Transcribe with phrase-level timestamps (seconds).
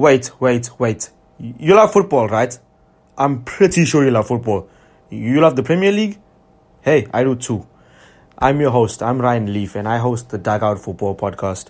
[0.00, 1.10] Wait, wait, wait.
[1.38, 2.58] You love football, right?
[3.18, 4.66] I'm pretty sure you love football.
[5.10, 6.18] You love the Premier League?
[6.80, 7.66] Hey, I do too.
[8.38, 9.02] I'm your host.
[9.02, 11.68] I'm Ryan Leaf, and I host the Dugout Football Podcast.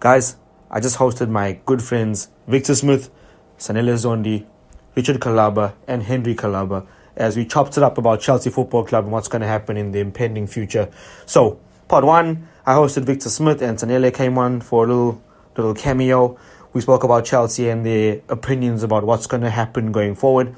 [0.00, 0.38] Guys,
[0.70, 3.10] I just hosted my good friends Victor Smith,
[3.58, 4.46] Sanele Zondi,
[4.94, 9.12] Richard Kalaba, and Henry Kalaba as we chopped it up about Chelsea Football Club and
[9.12, 10.88] what's going to happen in the impending future.
[11.26, 15.22] So, part one, I hosted Victor Smith, and Sanele came on for a little
[15.58, 16.38] little cameo.
[16.78, 20.54] We spoke about Chelsea and their opinions about what's going to happen going forward.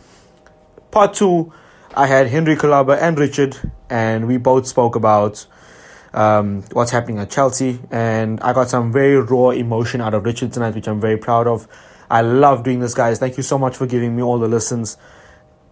[0.91, 1.51] Part two,
[1.95, 3.57] I had Henry Kalaba and Richard,
[3.89, 5.47] and we both spoke about
[6.13, 7.81] um, what's happening at Chelsea.
[7.91, 11.47] And I got some very raw emotion out of Richard tonight, which I'm very proud
[11.47, 11.67] of.
[12.11, 13.19] I love doing this, guys.
[13.19, 14.99] Thank you so much for giving me all the listens.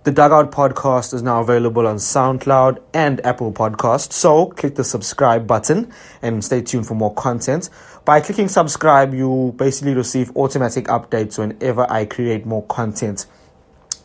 [0.04, 4.12] The Dugout podcast is now available on SoundCloud and Apple Podcast.
[4.12, 5.92] So click the subscribe button
[6.22, 7.68] and stay tuned for more content.
[8.08, 13.26] By clicking subscribe, you basically receive automatic updates whenever I create more content.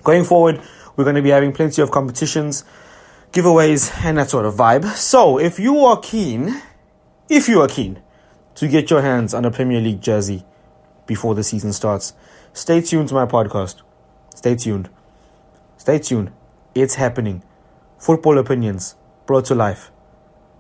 [0.03, 0.61] Going forward,
[0.97, 2.65] we're going to be having plenty of competitions,
[3.31, 4.83] giveaways, and that sort of vibe.
[4.95, 6.61] So if you are keen,
[7.29, 8.01] if you are keen
[8.55, 10.43] to get your hands on a Premier League jersey
[11.07, 12.11] before the season starts,
[12.51, 13.83] stay tuned to my podcast.
[14.35, 14.89] Stay tuned.
[15.77, 16.33] Stay tuned.
[16.75, 17.41] It's happening.
[17.99, 19.91] Football opinions brought to life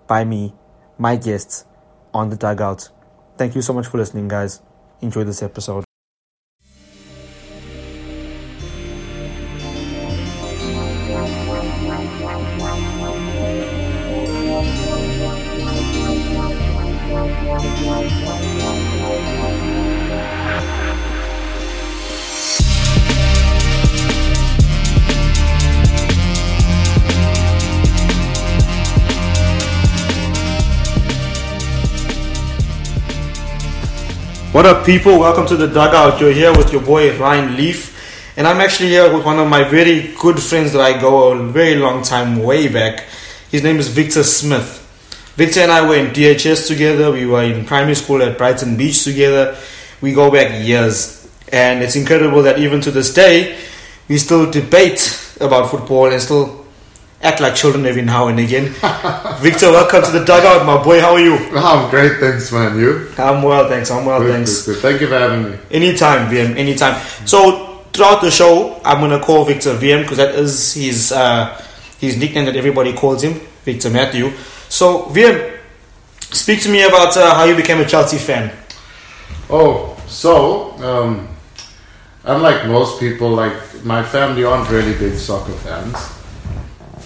[0.07, 0.53] by me,
[0.97, 1.65] my guests
[2.13, 2.89] on the dugout.
[3.37, 4.61] Thank you so much for listening, guys.
[5.01, 5.83] Enjoy this episode.
[34.63, 35.19] What up, people?
[35.19, 36.21] Welcome to the dugout.
[36.21, 39.65] You're here with your boy Ryan Leaf, and I'm actually here with one of my
[39.65, 43.03] very good friends that I go a very long time way back.
[43.51, 44.79] His name is Victor Smith.
[45.35, 47.11] Victor and I were in DHS together.
[47.11, 49.57] We were in primary school at Brighton Beach together.
[49.99, 53.59] We go back years, and it's incredible that even to this day,
[54.07, 56.62] we still debate about football and still
[57.23, 58.65] act like children every now and again.
[59.39, 60.99] Victor, welcome to the dugout, my boy.
[60.99, 61.35] How are you?
[61.55, 62.77] I'm great, thanks, man.
[62.77, 63.09] You?
[63.17, 63.89] I'm well, thanks.
[63.89, 64.65] I'm well, Good, thanks.
[64.65, 64.81] good, good.
[64.81, 65.57] Thank you for having me.
[65.71, 67.01] Anytime, VM, anytime.
[67.25, 71.59] So throughout the show, I'm gonna call Victor VM because that is his uh,
[71.99, 73.33] his nickname that everybody calls him,
[73.63, 74.31] Victor Matthew.
[74.69, 75.57] So VM,
[76.19, 78.51] speak to me about uh, how you became a Chelsea fan.
[79.49, 81.27] Oh, so um,
[82.25, 83.53] unlike most people, like
[83.85, 85.95] my family aren't really big soccer fans.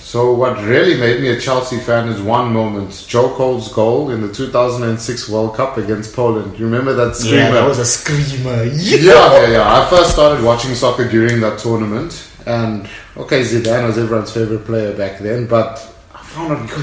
[0.08, 4.22] So what really made me a Chelsea fan is one moment: Joe Cole's goal in
[4.22, 6.58] the 2006 World Cup against Poland.
[6.58, 7.38] You remember that screamer?
[7.38, 8.64] Yeah, that was a screamer.
[8.64, 9.78] yeah, yeah, yeah.
[9.78, 12.88] I first started watching soccer during that tournament, and
[13.18, 15.72] okay, Zidane was everyone's favorite player back then, but
[16.16, 16.80] I found out,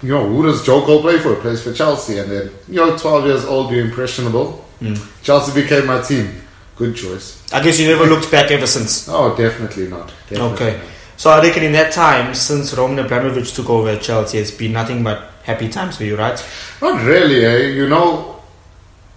[0.00, 1.34] you know, who does Joe Cole play for?
[1.34, 4.64] He plays for Chelsea, and then you know, 12 years old, you're impressionable.
[4.78, 4.94] Hmm.
[5.24, 6.30] Chelsea became my team.
[6.76, 7.42] Good choice.
[7.52, 9.08] I guess you never looked back ever since.
[9.08, 10.12] Oh, definitely not.
[10.28, 10.78] Definitely Okay.
[10.78, 10.91] not.
[11.22, 14.72] So I reckon in that time, since Roman Abramovich took over at Chelsea, it's been
[14.72, 16.44] nothing but happy times for you, right?
[16.80, 17.68] Not really, eh?
[17.68, 18.42] You know,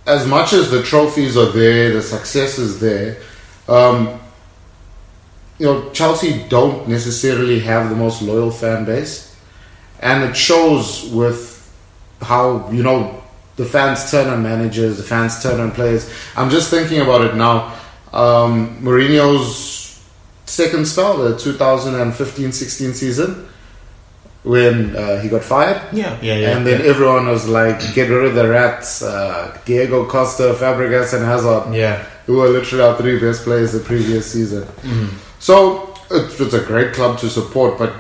[0.05, 3.17] as much as the trophies are there, the success is there,
[3.67, 4.19] um,
[5.57, 9.35] you know, Chelsea don't necessarily have the most loyal fan base.
[9.99, 11.75] And it shows with
[12.21, 13.23] how, you know,
[13.55, 16.07] the fans turn on managers, the fans turn on players.
[16.38, 17.73] I'm just thinking about it now.
[18.13, 19.84] Um, Mourinho's
[20.45, 23.47] second spell, the 2015 16 season,
[24.44, 25.81] when uh, he got fired.
[25.91, 26.57] Yeah, yeah, yeah.
[26.57, 29.01] And then everyone was like, get rid of the rats.
[29.01, 32.03] Uh, Diego Costa, Fabregas, and Hazard, yeah.
[32.25, 34.63] who were literally our three best players the previous season.
[34.63, 35.17] Mm-hmm.
[35.39, 37.94] So it, it's a great club to support, but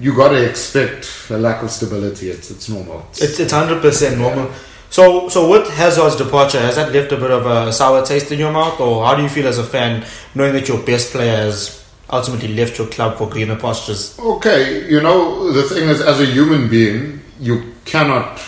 [0.00, 2.30] you got to expect a lack of stability.
[2.30, 3.06] It's it's normal.
[3.10, 4.52] It's it's hundred percent normal.
[4.90, 8.38] So so with Hazard's departure, has that left a bit of a sour taste in
[8.38, 11.36] your mouth, or how do you feel as a fan knowing that your best player
[11.36, 14.18] has ultimately left your club for greener pastures?
[14.18, 18.40] Okay, you know the thing is, as a human being, you cannot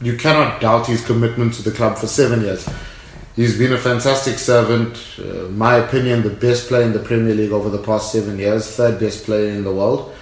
[0.00, 2.68] you cannot doubt his commitment to the club for seven years.
[3.36, 4.96] He's been a fantastic servant.
[5.18, 8.70] Uh, my opinion, the best player in the Premier League over the past seven years,
[8.76, 10.14] third best player in the world,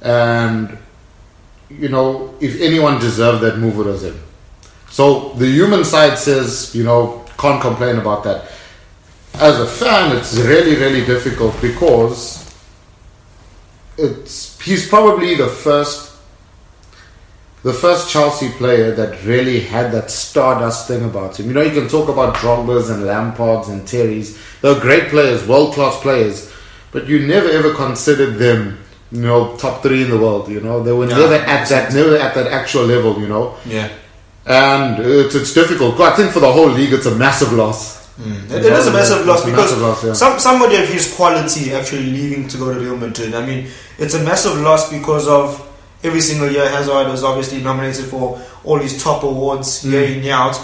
[0.00, 0.78] and
[1.68, 4.18] you know if anyone deserved that move, it was him.
[4.90, 8.48] So the human side says, you know, can't complain about that.
[9.36, 12.40] As a fan, it's really, really difficult because
[13.98, 16.12] it's he's probably the first
[17.62, 21.46] the first Chelsea player that really had that stardust thing about him.
[21.46, 24.38] You know, you can talk about Drogba's and Lampard's and Terry's.
[24.60, 26.52] They're great players, world class players,
[26.92, 28.78] but you never ever considered them,
[29.10, 30.48] you know, top three in the world.
[30.48, 33.18] You know, they were No, never at that, never at that actual level.
[33.20, 33.88] You know, Yeah.
[34.46, 35.98] and uh, it's, it's difficult.
[36.00, 38.03] I think for the whole league, it's a massive loss.
[38.16, 40.12] It, it is a massive loss because massive loss, yeah.
[40.12, 43.34] some somebody of his quality actually leaving to go to Real Madrid.
[43.34, 43.66] I mean,
[43.98, 45.60] it's a massive loss because of
[46.04, 49.90] every single year Hazard was obviously nominated for all these top awards Mm.
[49.90, 50.56] year in year out.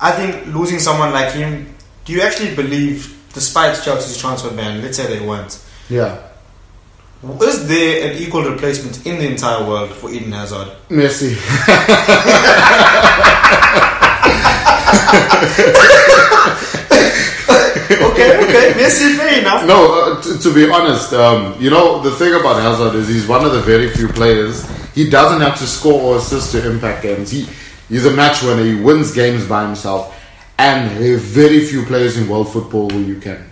[0.00, 1.74] I think losing someone like him.
[2.06, 5.58] Do you actually believe, despite Chelsea's transfer ban, let's say they weren't,
[5.90, 6.20] Yeah,
[7.42, 10.68] is there an equal replacement in the entire world for Eden Hazard?
[10.88, 11.36] Messi.
[18.18, 19.66] okay, okay, Messi, fair enough.
[19.66, 23.26] No, uh, t- to be honest, um, you know the thing about Hazard is he's
[23.26, 24.66] one of the very few players.
[24.94, 27.30] He doesn't have to score or assist to impact games.
[27.30, 27.46] He
[27.88, 28.64] he's a match winner.
[28.64, 30.14] He wins games by himself,
[30.58, 33.48] and there are very few players in world football who you can,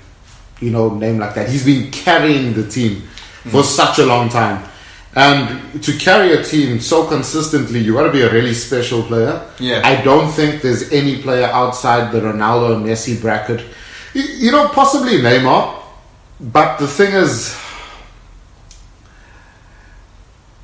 [0.61, 1.49] you know, name like that.
[1.49, 3.03] He's been carrying the team
[3.51, 4.69] for such a long time.
[5.17, 9.41] And to carry a team so consistently, you got to be a really special player.
[9.59, 9.81] Yeah.
[9.83, 13.65] I don't think there's any player outside the Ronaldo Messi bracket.
[14.17, 15.83] You, know, possibly Neymar,
[16.41, 17.55] but the thing is,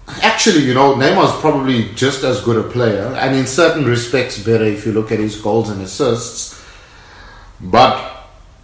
[0.08, 4.64] actually, you know, Neymar's probably just as good a player, and in certain respects, better
[4.64, 6.64] if you look at his goals and assists.
[7.60, 8.12] But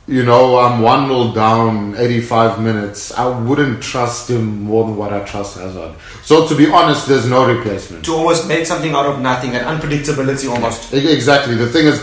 [0.06, 3.12] you know, I'm one 0 down, 85 minutes.
[3.12, 5.96] I wouldn't trust him more than what I trust Hazard.
[6.22, 8.06] So to be honest, there's no replacement.
[8.06, 10.94] To almost make something out of nothing, an unpredictability almost.
[10.94, 11.56] Exactly.
[11.56, 12.00] The thing is,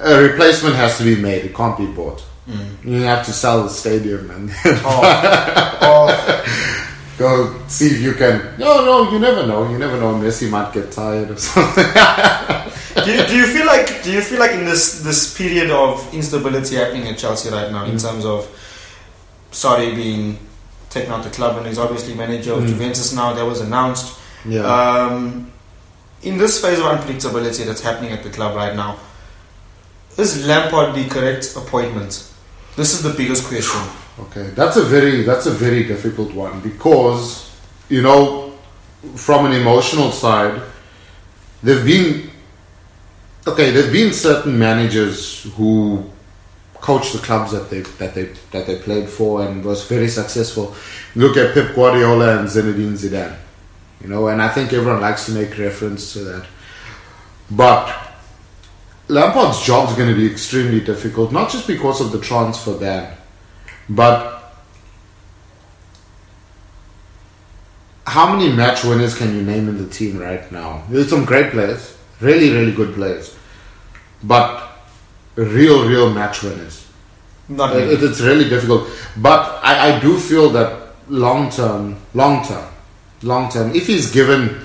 [0.00, 1.44] a replacement has to be made.
[1.44, 2.22] It can't be bought.
[2.84, 6.76] You have to sell the stadium and Oh, oh.
[7.18, 8.58] go see if you can.
[8.58, 9.70] No, no, you never know.
[9.70, 10.14] You never know.
[10.14, 11.84] Messi might get tired or something.
[13.04, 16.12] do, you, do you feel like do you feel like in this this period of
[16.12, 18.48] instability happening at Chelsea right now in terms of
[19.52, 20.38] Sarri being
[20.88, 22.68] taken out the club and he's obviously manager of Mm.
[22.68, 24.62] Juventus now that was announced yeah.
[24.64, 25.52] um,
[26.22, 28.96] in this phase of unpredictability that's happening at the club right now
[30.20, 32.32] is Lampard the correct appointment
[32.76, 33.80] this is the biggest question
[34.20, 37.50] Okay, that's a very that's a very difficult one because
[37.88, 38.52] you know
[39.14, 40.60] from an emotional side,
[41.62, 42.30] there've been
[43.46, 46.04] okay, there've been certain managers who
[46.74, 50.74] coached the clubs that they that they that they played for and was very successful.
[51.14, 53.36] Look at Pep Guardiola and Zinedine Zidane,
[54.02, 56.46] you know, and I think everyone likes to make reference to that,
[57.50, 58.08] but.
[59.10, 63.12] Lampard's job is going to be extremely difficult, not just because of the transfer ban,
[63.88, 64.54] but
[68.06, 70.82] how many match winners can you name in the team right now?
[70.88, 73.36] There's some great players, really, really good players,
[74.22, 74.68] but
[75.34, 76.86] real, real match winners.
[77.48, 78.88] not It- it's really difficult.
[79.16, 80.72] But I, I do feel that
[81.08, 82.64] long term, long term,
[83.22, 84.60] long term, if he's given,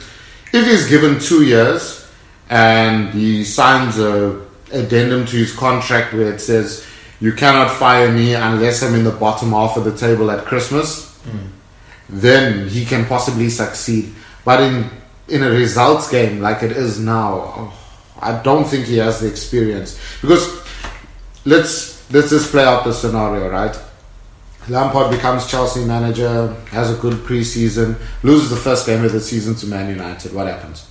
[0.53, 2.04] if he's given two years
[2.49, 6.85] and he signs a addendum to his contract where it says
[7.19, 11.17] you cannot fire me unless I'm in the bottom half of the table at Christmas,
[11.19, 11.47] hmm.
[12.09, 14.13] then he can possibly succeed.
[14.43, 14.89] But in
[15.27, 17.73] in a results game like it is now, oh,
[18.21, 20.63] I don't think he has the experience because
[21.45, 23.75] let's let's just play out the scenario, right?
[24.67, 29.53] Lampard becomes Chelsea manager, has a good preseason, loses the first game of the season
[29.55, 30.33] to Man United.
[30.33, 30.87] What happens?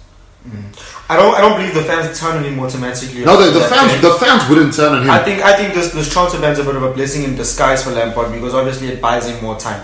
[1.08, 3.92] I don't I don't believe the fans turn on him automatically No, the, the fans
[3.92, 4.02] game.
[4.02, 5.10] the fans wouldn't turn on him.
[5.10, 7.82] I think I think this this transfer ban's a bit of a blessing in disguise
[7.82, 9.82] for Lampard because obviously it buys him more time.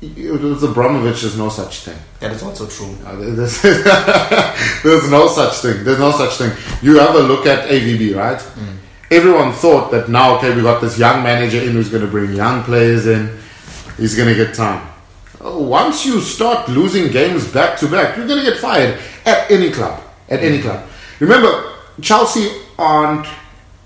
[0.00, 1.98] With Abramovich, there's no such thing.
[2.20, 2.94] That is also true.
[3.04, 3.60] Uh, There's,
[4.84, 5.82] there's no such thing.
[5.82, 6.52] There's no such thing.
[6.82, 8.40] You have a look at AVB, right?
[9.10, 12.32] Everyone thought that now, okay, we got this young manager in who's going to bring
[12.32, 13.36] young players in.
[13.96, 14.86] He's going to get time.
[15.44, 19.50] Uh, Once you start losing games back to back, you're going to get fired at
[19.50, 20.00] any club.
[20.28, 20.84] At any club.
[21.20, 23.26] Remember, Chelsea aren't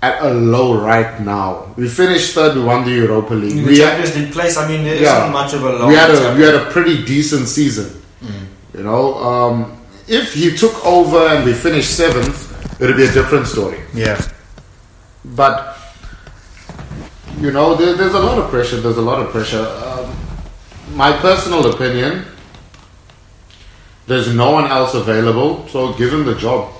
[0.01, 1.73] at a low right now.
[1.77, 2.55] We finished third.
[2.55, 3.51] We won the Europa League.
[3.57, 5.19] In the We had- Champions League place, I mean, there Yeah.
[5.19, 7.89] not much of a long we had a we had a pretty decent season.
[8.75, 12.37] You know, um, if he took over and we finished seventh,
[12.81, 13.79] it'd be a different story.
[13.93, 14.19] yeah.
[15.23, 15.77] But
[17.39, 18.77] you know, there, there's a lot of pressure.
[18.81, 19.61] There's a lot of pressure.
[19.85, 19.92] Um,
[20.93, 22.25] my personal opinion:
[24.07, 26.73] there's no one else available, so give him the job.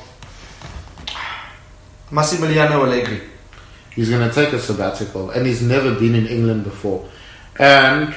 [2.12, 3.22] Massimiliano Allegri.
[3.92, 7.08] He's going to take a sabbatical, and he's never been in England before.
[7.60, 8.14] And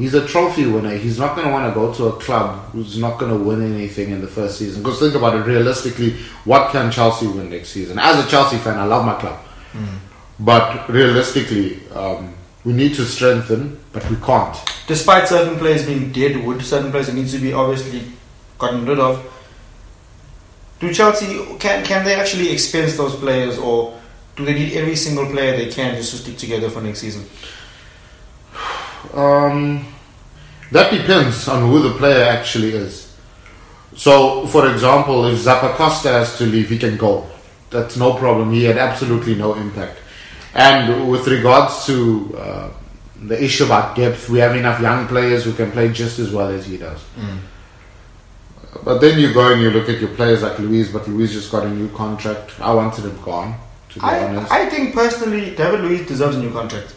[0.00, 0.96] He's a trophy winner.
[0.96, 3.62] He's not going to want to go to a club who's not going to win
[3.74, 4.82] anything in the first season.
[4.82, 6.14] Because think about it realistically,
[6.46, 7.98] what can Chelsea win next season?
[7.98, 9.38] As a Chelsea fan, I love my club.
[10.38, 12.32] But realistically, um,
[12.64, 14.56] we need to strengthen, but we can't.
[14.86, 18.02] Despite certain players being dead wood, certain players that needs to be obviously
[18.58, 19.26] gotten rid of.
[20.80, 23.98] Do Chelsea can can they actually expense those players, or
[24.36, 27.24] do they need every single player they can just to stick together for next season?
[29.14, 29.86] Um,
[30.72, 33.14] that depends on who the player actually is.
[33.96, 37.26] So, for example, if Zappacosta has to leave, he can go.
[37.70, 38.52] That's no problem.
[38.52, 39.98] He had absolutely no impact.
[40.54, 42.68] And with regards to uh,
[43.22, 46.48] the issue about depth, we have enough young players who can play just as well
[46.48, 47.00] as he does.
[48.84, 51.50] But then you go and you look at your players like Luiz, but Luiz just
[51.50, 52.58] got a new contract.
[52.60, 53.58] I wanted him gone,
[53.90, 54.50] to be honest.
[54.50, 56.94] I, I think personally, David Luiz deserves a new contract.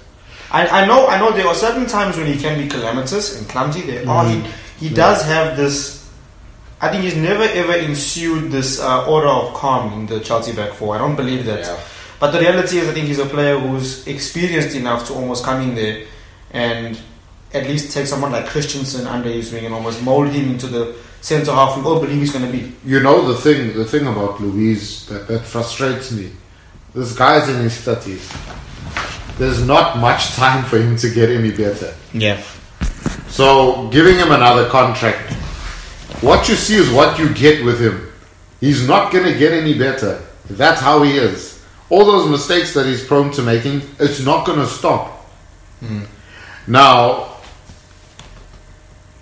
[0.52, 3.50] I, I know I know there are certain times when he can be calamitous and
[3.50, 3.82] clumsy.
[3.82, 4.44] There are he,
[4.80, 6.08] he does have this.
[6.80, 10.74] I think he's never ever ensued this uh, order of calm in the Chelsea back
[10.74, 10.96] four.
[10.96, 11.62] I don't believe that.
[11.62, 11.80] Yeah.
[12.20, 15.62] But the reality is, I think he's a player who's experienced enough to almost come
[15.62, 16.06] in there
[16.52, 17.00] and
[17.54, 20.96] at least take someone like Christensen under his wing and almost mold him into the
[21.22, 22.74] centre half we all believe he's going to be.
[22.86, 26.32] You know the thing, the thing about Luiz that, that frustrates me.
[26.94, 28.32] This guy's in his thirties.
[29.38, 31.96] There's not much time for him to get any better.
[32.14, 32.42] Yeah.
[33.30, 35.34] So giving him another contract,
[36.22, 38.12] what you see is what you get with him.
[38.60, 40.22] He's not gonna get any better.
[40.50, 41.53] That's how he is.
[41.90, 45.28] All those mistakes that he's prone to making, it's not gonna stop.
[46.68, 47.38] Now,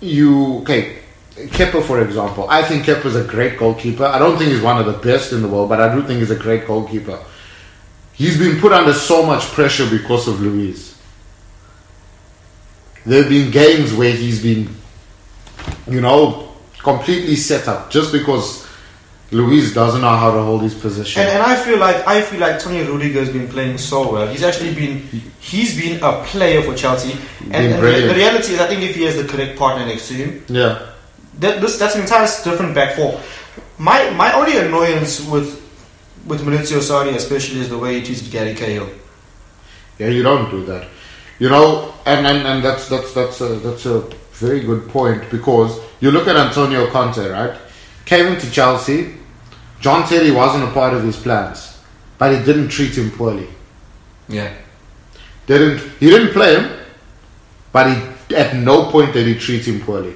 [0.00, 0.98] you okay?
[1.34, 4.04] Kepa, for example, I think Kepa's a great goalkeeper.
[4.04, 6.20] I don't think he's one of the best in the world, but I do think
[6.20, 7.18] he's a great goalkeeper.
[8.12, 10.94] He's been put under so much pressure because of Luiz.
[13.06, 14.68] There have been games where he's been,
[15.88, 16.52] you know,
[16.82, 18.66] completely set up just because
[19.32, 21.22] Luiz doesn't know how to hold his position.
[21.22, 24.28] And, and I feel like I feel like Toni Rudiger has been playing so well.
[24.28, 24.98] He's actually been
[25.40, 27.12] he's been a player for Chelsea.
[27.44, 30.08] And, and the, the reality is, I think if he has the correct partner next
[30.08, 30.90] to him, yeah,
[31.40, 33.20] that, this that's an entire different back four.
[33.78, 35.60] My my only annoyance with
[36.26, 38.88] with Maurizio Sarri, especially, is the way he treated Gary Cahill.
[39.98, 40.88] yeah, you don't do that,
[41.38, 44.00] you know, and and, and that's that's that's a that's a
[44.32, 47.56] very good point because you look at Antonio Conte, right?
[48.04, 49.14] Came into Chelsea.
[49.82, 51.76] John Terry wasn't a part of his plans,
[52.16, 53.48] but he didn't treat him poorly.
[54.28, 54.54] Yeah.
[55.46, 56.70] Didn't he didn't play him,
[57.72, 60.14] but he at no point did he treat him poorly.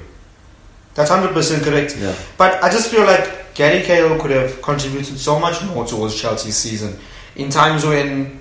[0.94, 1.96] That's hundred percent correct.
[1.98, 2.14] Yeah.
[2.38, 6.56] But I just feel like Gary Cahill could have contributed so much more towards Chelsea's
[6.56, 6.96] season
[7.34, 8.40] in times when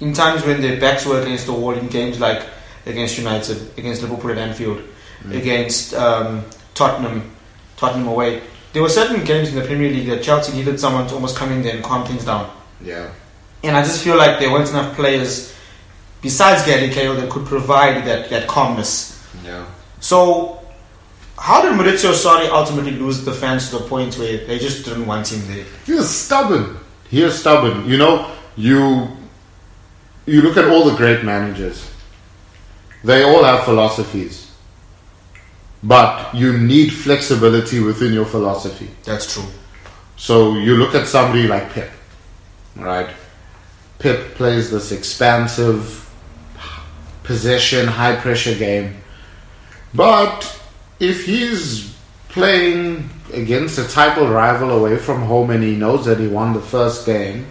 [0.00, 2.46] in times when their backs were against the wall in games like
[2.84, 4.82] against United, against Liverpool at Anfield,
[5.30, 7.30] against um, Tottenham,
[7.78, 8.42] Tottenham away.
[8.76, 11.50] There were certain games in the Premier League that Chelsea needed someone to almost come
[11.50, 12.54] in there and calm things down.
[12.84, 13.10] Yeah.
[13.64, 15.56] And I just feel like there weren't enough players
[16.20, 19.18] besides Gary Cahill that could provide that, that calmness.
[19.42, 19.64] Yeah.
[20.00, 20.60] So,
[21.38, 25.06] how did Maurizio Sarri ultimately lose the fans to the point where they just didn't
[25.06, 25.64] want him there?
[25.86, 26.76] He is stubborn.
[27.08, 27.88] He stubborn.
[27.88, 29.08] You know, you
[30.26, 31.90] you look at all the great managers.
[33.02, 34.45] They all have philosophies.
[35.82, 38.90] But you need flexibility within your philosophy.
[39.04, 39.48] That's true.
[40.16, 41.90] So you look at somebody like Pep,
[42.74, 43.08] right?
[43.98, 46.10] Pep plays this expansive
[47.22, 48.96] possession, high pressure game.
[49.94, 50.60] But
[51.00, 51.94] if he's
[52.28, 56.60] playing against a title rival away from home and he knows that he won the
[56.60, 57.46] first game,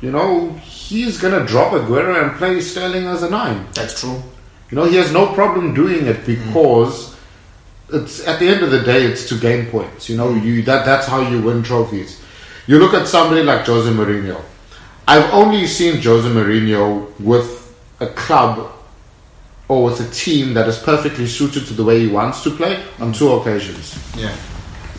[0.00, 3.66] you know, he's gonna drop Aguero and play Sterling as a nine.
[3.74, 4.22] That's true.
[4.70, 7.16] You know, he has no problem doing it because
[7.92, 10.08] it's at the end of the day, it's to gain points.
[10.08, 12.20] You know, you that that's how you win trophies.
[12.66, 14.42] You look at somebody like Jose Mourinho.
[15.06, 18.72] I've only seen Jose Mourinho with a club
[19.68, 22.82] or with a team that is perfectly suited to the way he wants to play
[22.98, 23.98] on two occasions.
[24.16, 24.36] Yeah.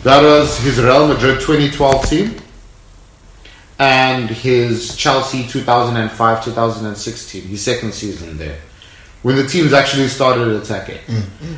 [0.02, 2.36] That was his Real Madrid 2012 team
[3.78, 8.58] and his Chelsea 2005 2016, his second season there,
[9.22, 10.98] when the teams actually started attacking.
[11.06, 11.56] Mm.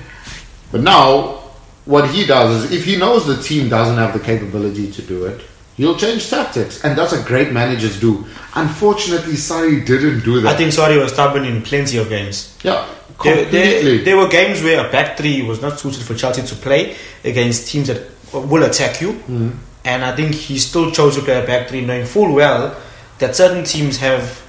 [0.71, 1.40] But now,
[1.85, 5.26] what he does is if he knows the team doesn't have the capability to do
[5.26, 5.40] it,
[5.76, 8.25] he'll change tactics, and that's what great managers do.
[8.54, 10.54] Unfortunately, Sarri didn't do that.
[10.54, 12.59] I think Sarri was stubborn in plenty of games.
[12.62, 12.87] yeah,
[13.23, 13.97] There, completely.
[13.97, 16.97] there, there were games where a back three was not suited for Chelsea to play
[17.25, 18.02] against teams that
[18.33, 19.12] will attack you.
[19.28, 19.57] Mm.
[19.85, 22.76] And I think he still chose to play a back three, knowing full well
[23.19, 24.40] that certain teams have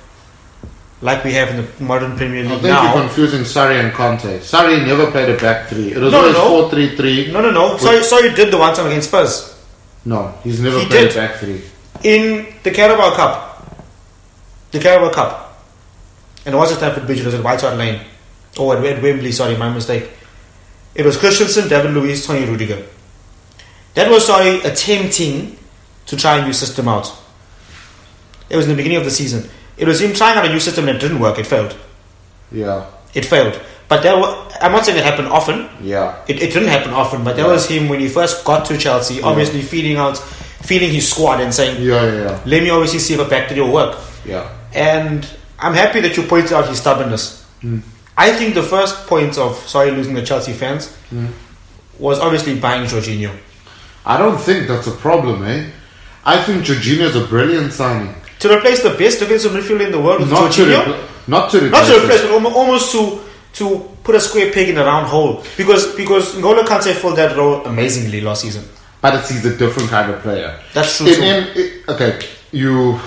[1.04, 4.40] like we have in the modern Premier League I think you're confusing Sarri and Conte.
[4.40, 5.92] Sarri never played a back three.
[5.92, 6.48] It was No, always no.
[6.50, 7.32] four three three.
[7.32, 7.78] No, no, no.
[7.78, 9.34] Sorry, sorry, did the one time against Spurs
[10.06, 11.18] No, he's never He played did.
[11.18, 11.62] a back three.
[12.04, 13.50] in the Carabao Cup.
[14.72, 15.64] The Carabao Cup,
[16.46, 17.20] and it wasn't Stamford Bridge.
[17.20, 18.02] It was at White Hart Lane,
[18.58, 19.32] or at, at Wembley.
[19.32, 20.10] Sorry, my mistake.
[20.96, 22.82] It was Christensen, David Luiz, Toni Rudiger.
[23.94, 25.58] That was Sarri attempting
[26.08, 27.12] to try a new system out.
[28.50, 29.48] It was in the beginning of the season.
[29.78, 31.40] It was him trying out a new system and it didn't work.
[31.40, 31.76] It failed.
[32.52, 33.60] Yeah, It failed.
[33.90, 35.68] But there wa- I'm not saying it happened often.
[35.82, 36.16] yeah.
[36.28, 37.52] It, it didn't happen often, but there Yeah.
[37.54, 41.54] was him when he first got to Chelsea, obviously feeling out, feeling his squad and
[41.54, 42.40] saying, Yeah, yeah, yeah.
[42.46, 43.98] let me obviously see if a back three will work.
[44.26, 44.48] yeah.
[44.74, 45.28] And
[45.60, 47.44] I'm happy that you pointed out his stubbornness.
[47.62, 47.80] Hmm.
[48.18, 51.28] I think the first point of Sarri losing the Chelsea fans Hmm.
[52.00, 53.32] was obviously buying Jorginho.
[54.06, 55.66] I don't think that's a problem, eh?
[56.26, 58.16] I think Jorginho's a brilliant signing.
[58.44, 61.58] To replace the best defensive midfielder in the world with Not to, repl- not to
[61.58, 61.72] replace.
[61.72, 63.02] not to replace, but almost to
[63.60, 63.66] to
[64.04, 65.44] put a square peg in a round hole.
[65.56, 68.64] Because because N'Golo Kante filled that role amazingly last season.
[69.02, 70.60] But it's, he's a different kind of player.
[70.74, 72.20] That's true In, in, it- okay,
[72.52, 73.00] you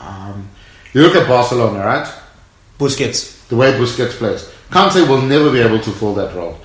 [0.00, 0.48] um,
[0.94, 2.08] you look at Barcelona, right?
[2.78, 3.46] Busquets.
[3.48, 6.56] The way Busquets plays, Kante will never be able to fill that role.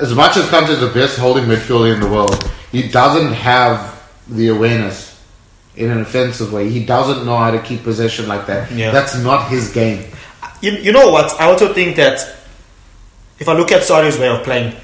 [0.00, 2.36] As much as Kante is the best holding midfielder in the world,
[2.70, 5.11] he doesn't have the awareness
[5.76, 6.68] in an offensive way.
[6.68, 8.70] He doesn't know how to keep possession like that.
[8.70, 8.90] Yeah.
[8.90, 10.04] That's not his game.
[10.60, 11.40] You, you know what?
[11.40, 12.36] I also think that
[13.38, 14.74] if I look at Sarri's way of playing,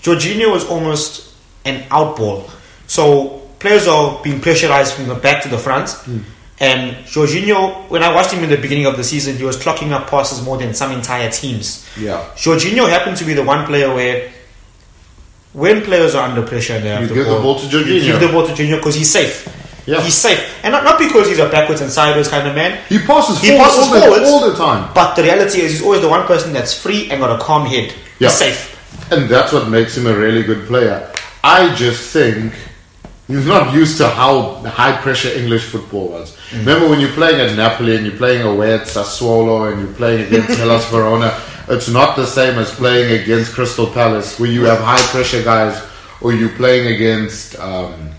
[0.00, 2.50] Jorginho is almost an outball.
[2.86, 5.90] So players are being pressurized from the back to the front.
[5.90, 6.18] Hmm.
[6.58, 9.90] And Jorginho, when I watched him in the beginning of the season, he was clocking
[9.90, 11.86] up passes more than some entire teams.
[11.98, 12.24] Yeah.
[12.34, 14.32] Jorginho happened to be the one player where,
[15.56, 17.94] when players are under pressure, they have You the give the ball, ball to Jorginho.
[17.94, 19.48] You give the ball to Jorginho because he's safe.
[19.86, 20.02] Yeah.
[20.02, 22.76] He's safe, and not, not because he's a backwards and sideways kind of man.
[22.88, 24.24] He passes He forward passes all, the, forwards.
[24.30, 24.92] all the time.
[24.92, 27.64] But the reality is, he's always the one person that's free and got a calm
[27.66, 27.94] head.
[28.18, 28.28] Yeah.
[28.28, 29.12] He's safe.
[29.12, 31.08] And that's what makes him a really good player.
[31.44, 32.52] I just think
[33.28, 36.36] he's not used to how high pressure English football was.
[36.50, 36.58] Mm.
[36.66, 40.26] Remember when you're playing at Napoli and you're playing away at Sassuolo and you're playing
[40.26, 41.30] against Hellas Verona,
[41.68, 45.82] it's not the same as playing against Crystal Palace where you have high pressure guys
[46.20, 48.10] or you're playing against um,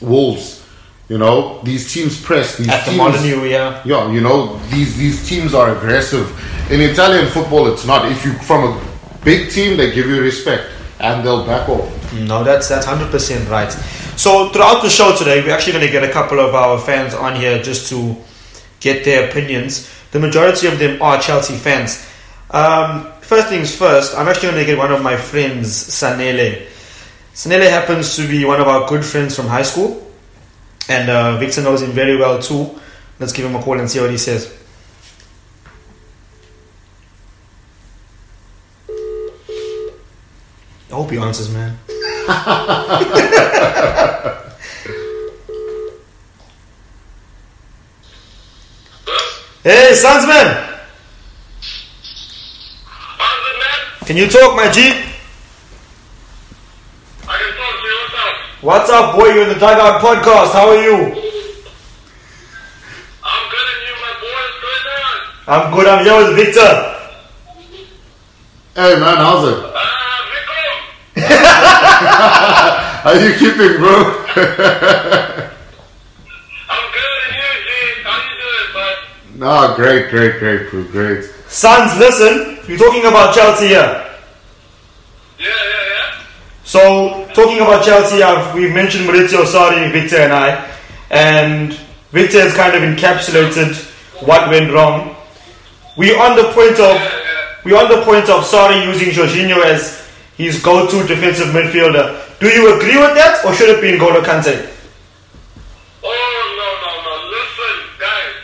[0.00, 0.66] Wolves.
[1.08, 2.56] You know, these teams press.
[2.56, 3.82] These At the teams, modern new yeah.
[3.84, 6.30] yeah, you know these these teams are aggressive.
[6.70, 8.10] In Italian football, it's not.
[8.10, 8.80] If you from a
[9.24, 10.70] big team, they give you respect
[11.00, 12.12] and they'll back off.
[12.12, 13.72] No, that's that's hundred percent right.
[14.16, 17.14] So throughout the show today, we're actually going to get a couple of our fans
[17.14, 18.16] on here just to
[18.78, 19.90] get their opinions.
[20.12, 22.06] The majority of them are Chelsea fans.
[22.50, 26.66] Um, first things first, I'm actually going to get one of my friends, Sanele.
[27.32, 30.10] Sanele happens to be one of our good friends from high school,
[30.88, 32.78] and uh, Victor knows him very well too.
[33.20, 34.56] Let's give him a call and see what he says.
[40.90, 41.78] I hope he answers, man.
[49.62, 50.70] hey, Sunsman!
[53.20, 53.99] How's it, man?
[54.10, 54.80] Can you talk, my G?
[54.80, 54.92] I
[57.22, 57.94] can talk to you.
[58.02, 58.34] What's up?
[58.60, 59.26] What's up, boy?
[59.26, 60.50] You're in the Dugout Podcast.
[60.50, 60.96] How are you?
[63.22, 64.34] I'm good and you, my boy.
[64.34, 65.14] What's going on?
[65.46, 65.86] I'm good.
[65.86, 66.70] I'm here with Victor.
[68.74, 69.58] Hey man, how's it?
[69.76, 70.26] Ah,
[71.14, 71.22] Vico.
[73.04, 73.94] How you keeping, bro?
[76.68, 77.70] I'm good and you, G.
[78.02, 78.96] How you doing, bud?
[79.36, 81.39] no, great, great, great, bro, great.
[81.50, 82.58] Sons, listen.
[82.68, 84.06] We're talking about Chelsea here.
[85.36, 86.22] Yeah, yeah, yeah.
[86.62, 90.70] So, talking about Chelsea, I've, we've mentioned Maurizio Sarri, Victor, and I,
[91.10, 91.72] and
[92.12, 93.74] Victor has kind of encapsulated
[94.24, 95.16] what went wrong.
[95.96, 97.02] We're on the point of
[97.64, 102.38] we're on the point of Sarri using Jorginho as his go-to defensive midfielder.
[102.38, 104.54] Do you agree with that, or should it be N'Golo Kante?
[106.00, 107.14] Oh, no, no, no.
[107.26, 108.38] Listen, guys.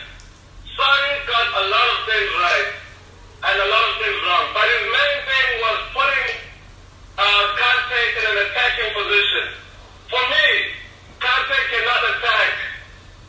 [0.75, 2.77] Sonny got a lot of things right
[3.47, 4.45] and a lot of things wrong.
[4.53, 6.27] But his main thing was putting
[7.17, 9.45] uh, Kante in an attacking position.
[10.11, 10.47] For me,
[11.21, 12.51] Kante cannot attack.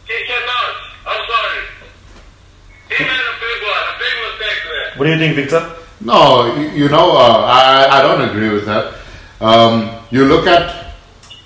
[0.09, 0.72] He cannot.
[1.04, 1.61] I'm sorry.
[2.92, 4.88] He made a big one, a big mistake there.
[4.96, 5.62] What do you think, Victor?
[6.00, 8.94] No, you, you know, uh, I I don't agree with that.
[9.40, 10.94] Um, you look at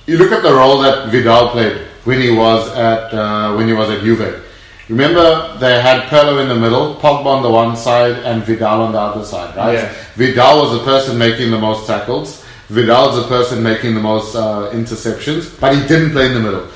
[0.06, 3.72] you look at the role that Vidal played when he was at uh, when he
[3.74, 4.44] was at Juve.
[4.88, 8.92] Remember, they had Pirlo in the middle, Pogba on the one side, and Vidal on
[8.92, 9.74] the other side, right?
[9.74, 9.94] Yeah.
[10.16, 12.41] Vidal was the person making the most tackles.
[12.72, 16.40] Vidal was the person making the most uh, interceptions, but he didn't play in the
[16.40, 16.66] middle.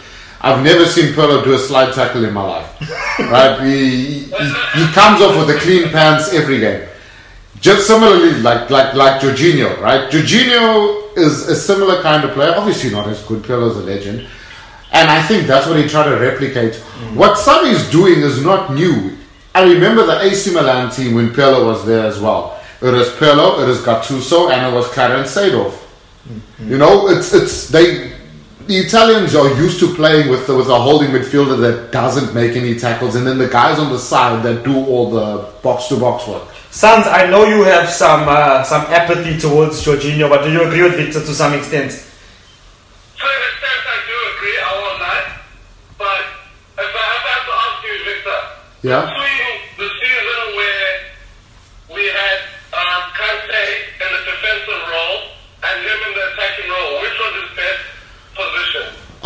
[0.43, 3.19] I've never seen Pirlo do a slide tackle in my life.
[3.19, 3.59] right?
[3.63, 6.87] He, he, he comes off with the clean pants every game.
[7.61, 10.11] Just similarly, like like like Jorginho, right?
[10.11, 12.53] Jorginho is a similar kind of player.
[12.55, 13.43] Obviously, not as good.
[13.43, 14.29] Pirlo's a legend,
[14.93, 16.75] and I think that's what he tried to replicate.
[17.15, 19.17] What Sarri is doing is not new.
[19.55, 22.61] I remember the AC Milan team when Pirlo was there as well.
[22.83, 25.86] It was Pirlo, it was Gattuso, and it was Clarence Seedorf.
[26.61, 28.13] You know, it's it's they.
[28.67, 32.57] The Italians are used to playing with the, with a holding midfielder that doesn't make
[32.57, 35.97] any tackles, and then the guys on the side that do all the box to
[36.01, 36.43] box work.
[36.71, 40.83] Sans, I know you have some uh, some apathy towards Jorginho, but do you agree
[40.83, 41.93] with Victor to some extent?
[41.93, 45.27] To an extent, I do agree, I won't lie.
[45.97, 46.25] But
[46.83, 48.41] if I if I have to ask you, Victor,
[48.83, 49.26] Yeah.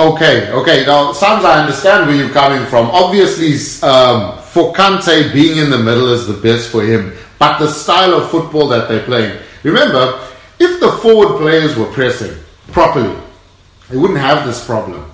[0.01, 0.87] Okay, okay.
[0.87, 2.87] Now, Sams, I understand where you're coming from.
[2.87, 3.53] Obviously,
[3.87, 7.13] um, for Kante, being in the middle is the best for him.
[7.39, 9.39] But the style of football that they're playing.
[9.63, 10.27] Remember,
[10.59, 12.35] if the forward players were pressing
[12.73, 13.15] properly,
[13.91, 15.05] they wouldn't have this problem.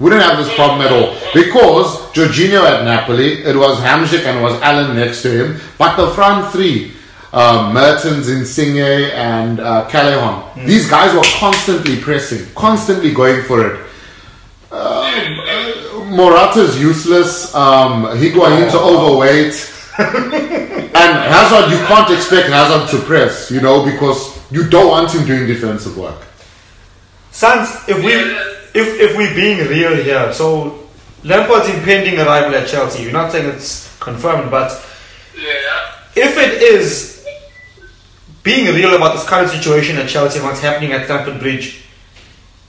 [0.00, 1.16] Wouldn't have this problem at all.
[1.32, 5.60] Because Jorginho at Napoli, it was Hamsik and it was Allan next to him.
[5.78, 6.92] But the front three,
[7.32, 13.80] uh, Mertens, Insigne, and uh, Callejon, these guys were constantly pressing, constantly going for it.
[14.70, 17.54] Um, uh, Morata's useless.
[17.54, 19.74] Um, Higuain's overweight.
[19.98, 25.26] and Hazard, you can't expect Hazard to press, you know, because you don't want him
[25.26, 26.26] doing defensive work.
[27.30, 28.12] Sans, if we
[28.80, 30.78] if if we're being real here, so
[31.24, 33.02] Lampard's impending arrival at Chelsea.
[33.02, 34.70] You're not saying it's confirmed, but
[35.36, 35.92] Yeah.
[36.14, 37.17] if it is
[38.48, 41.84] being real about this current situation at Chelsea and what's happening at Stamford Bridge,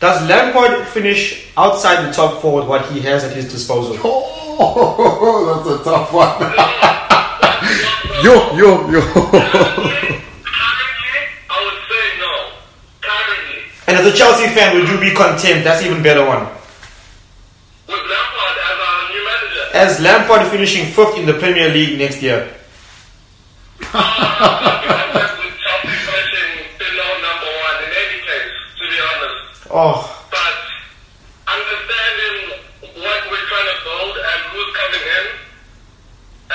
[0.01, 3.95] does Lampard finish outside the top four with what he has at his disposal?
[4.03, 6.35] Oh, that's a tough one.
[8.25, 8.99] yo, yo, yo.
[8.99, 10.19] Currently,
[11.47, 12.33] I would say no.
[12.99, 13.63] Currently.
[13.87, 15.63] And as a Chelsea fan, would you be content?
[15.63, 16.43] That's even better one.
[17.87, 19.63] With Lampard as our new manager.
[19.75, 22.53] As Lampard finishing fifth in the Premier League next year.
[29.71, 30.55] Oh, But
[31.47, 32.59] understanding
[33.03, 35.25] what we're trying to build and who's coming in,
[36.49, 36.53] uh,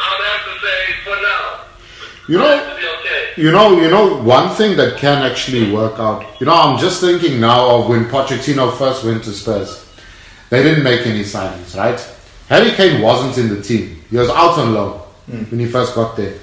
[0.00, 1.60] I'd have to say for now,
[2.28, 3.42] You it know, to be okay.
[3.42, 6.24] you know, you know, one thing that can actually work out.
[6.40, 9.84] You know, I'm just thinking now of when Pochettino first went to Spurs.
[10.48, 12.00] They didn't make any signings, right?
[12.48, 14.02] Harry Kane wasn't in the team.
[14.10, 14.98] He was out on loan
[15.28, 16.34] when he first got there.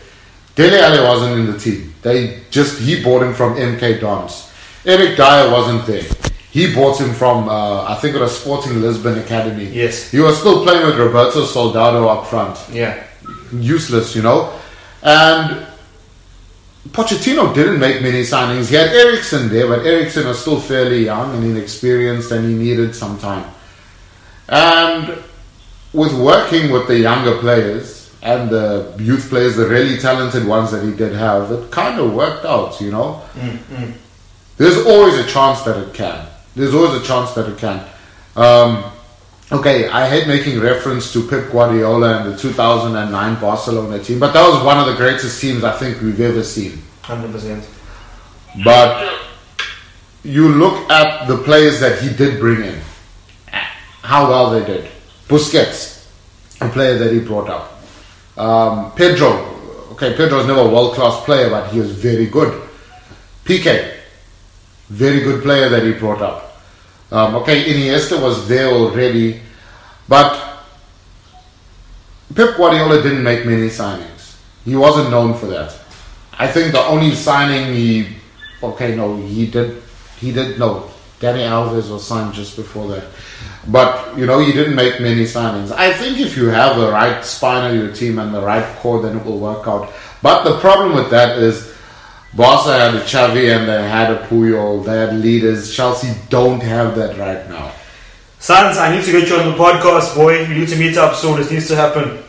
[0.55, 1.93] Dele Alli wasn't in the team.
[2.01, 4.46] They just he bought him from MK Dons.
[4.87, 6.05] Eric Dier wasn't there.
[6.49, 9.65] He bought him from uh, I think it was Sporting Lisbon Academy.
[9.65, 10.09] Yes.
[10.09, 13.03] He was still playing with Roberto Soldado up front yeah.
[13.51, 14.57] useless, you know.
[15.03, 15.67] And
[16.89, 18.69] Pochettino didn't make many signings.
[18.69, 22.95] He had Eriksen there, but Eriksen was still fairly young and inexperienced, and he needed
[22.95, 23.53] some time.
[24.47, 25.21] And
[25.91, 30.83] with working with the younger players and the youth players, the really talented ones that
[30.83, 33.21] he did have, it kind of worked out, you know.
[34.57, 36.27] There's always a chance that it can.
[36.55, 37.85] There's always a chance that it can.
[38.35, 38.91] Um,
[39.51, 44.47] okay, I hate making reference to Pep Guardiola and the 2009 Barcelona team, but that
[44.47, 46.81] was one of the greatest teams I think we've ever seen.
[47.03, 47.63] 100%.
[48.63, 49.21] But
[50.23, 52.81] you look at the players that he did bring in,
[54.01, 54.89] how well they did.
[55.27, 56.09] Busquets,
[56.61, 57.81] a player that he brought up.
[58.37, 59.29] Um, Pedro,
[59.91, 62.67] okay, Pedro was never a world class player, but he was very good.
[63.45, 63.96] Piqué,
[64.89, 66.61] very good player that he brought up.
[67.11, 69.41] Um, okay, Iniesta was there already,
[70.07, 70.63] but
[72.35, 74.37] Pep Guardiola didn't make many signings.
[74.65, 75.73] He wasn't known for that.
[76.37, 78.15] I think the only signing he,
[78.61, 79.81] okay, no, he did,
[80.19, 80.91] he did no.
[81.19, 83.05] Dani Alves was signed just before that,
[83.67, 85.71] but you know he didn't make many signings.
[85.71, 89.01] I think if you have the right spine of your team and the right core,
[89.01, 89.91] then it will work out.
[90.21, 91.73] But the problem with that is
[92.33, 94.85] Barca had a Xavi and they had a Puyol.
[94.85, 95.73] They had leaders.
[95.75, 97.71] Chelsea don't have that right now.
[98.39, 100.41] Sans, I need to get you on the podcast, boy.
[100.45, 101.37] You need to meet up soon.
[101.37, 102.23] This needs to happen.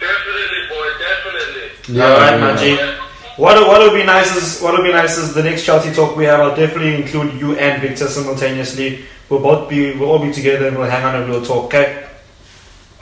[0.00, 1.94] Definitely, boy, definitely.
[1.94, 2.38] Yeah, All right, yeah.
[2.38, 3.00] man, G.
[3.36, 6.16] What what would be nice is what would be nice is the next Chelsea talk
[6.16, 6.40] we have.
[6.40, 9.04] I'll definitely include you and Victor simultaneously.
[9.28, 11.64] We'll both be we'll all be together and we'll hang on and we'll talk.
[11.66, 12.06] Okay.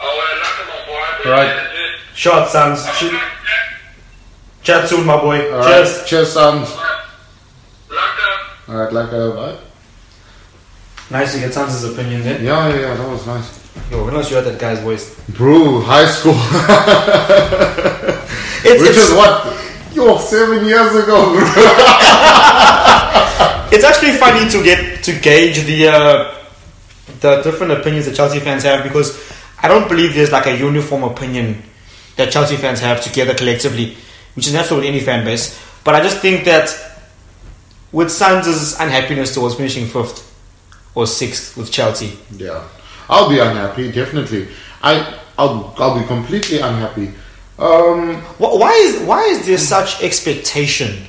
[0.01, 1.31] Oh, well, knock him off, boy.
[1.31, 1.57] Right.
[1.57, 2.17] it, dude.
[2.17, 2.83] Short, Sans.
[4.63, 5.53] Ch- Chat soon, my boy.
[5.53, 5.85] All right.
[5.85, 6.05] Cheers.
[6.07, 6.69] Cheers, sons.
[7.91, 8.19] Lock.
[8.69, 9.61] All right, like a what?
[11.11, 12.43] Nice to get Sans' opinion then.
[12.45, 13.61] Yeah, yeah, yeah, that was nice.
[13.91, 15.15] Yo, when else you heard that guy's voice?
[15.31, 16.35] Bro, high school.
[18.65, 19.45] It's, Which it's, is what?
[19.93, 21.35] Yo, seven years ago,
[23.73, 26.35] it's actually funny to get to gauge the uh,
[27.21, 29.19] the different opinions that Chelsea fans have because
[29.61, 31.61] I don't believe there's like a uniform opinion
[32.17, 33.97] that Chelsea fans have together collectively,
[34.35, 35.59] which is natural with any fan base.
[35.85, 36.75] But I just think that
[37.91, 40.29] with Sands' unhappiness towards finishing fifth
[40.95, 42.63] or sixth with Chelsea, Yeah,
[43.09, 43.91] I'll be unhappy.
[43.93, 44.49] Definitely,
[44.83, 47.13] I I'll I'll be completely unhappy.
[47.59, 51.05] Um, why is why is there such expectation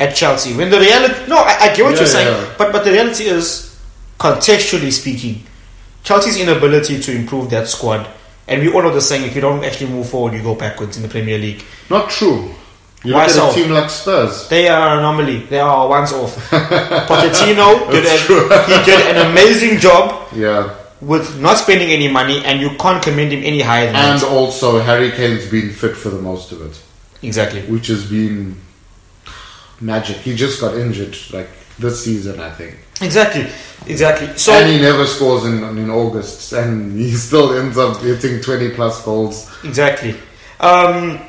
[0.00, 1.14] at Chelsea when the reality?
[1.28, 2.54] No, I, I get what Yeah, you're saying, yeah.
[2.58, 3.76] but but the reality is,
[4.18, 5.42] contextually speaking,
[6.04, 8.06] Chelsea's inability to improve that squad,
[8.48, 10.96] and we all know the saying: if you don't actually move forward, you go backwards
[10.96, 11.62] in the Premier League.
[11.90, 12.50] not true.
[13.04, 13.50] You Why look at so?
[13.50, 14.48] a team like Spurs.
[14.48, 15.40] They are an anomaly.
[15.40, 16.34] They are once off.
[17.08, 22.60] Pochettino did a, he did an amazing job Yeah, with not spending any money, and
[22.60, 24.26] you can't commend him any higher than and that.
[24.28, 26.80] also Harry Kane's been fit for the most of it,
[27.22, 27.60] Exactly.
[27.66, 28.56] which has been
[29.80, 30.16] magic.
[30.18, 32.78] He just got injured like this season, I think.
[33.00, 33.46] Exactly.
[33.86, 34.36] Exactly.
[34.38, 38.70] So and he never scores in in August, and he still ends up hitting twenty
[38.70, 39.50] plus goals.
[39.64, 40.12] Exactly.
[40.60, 41.20] Um,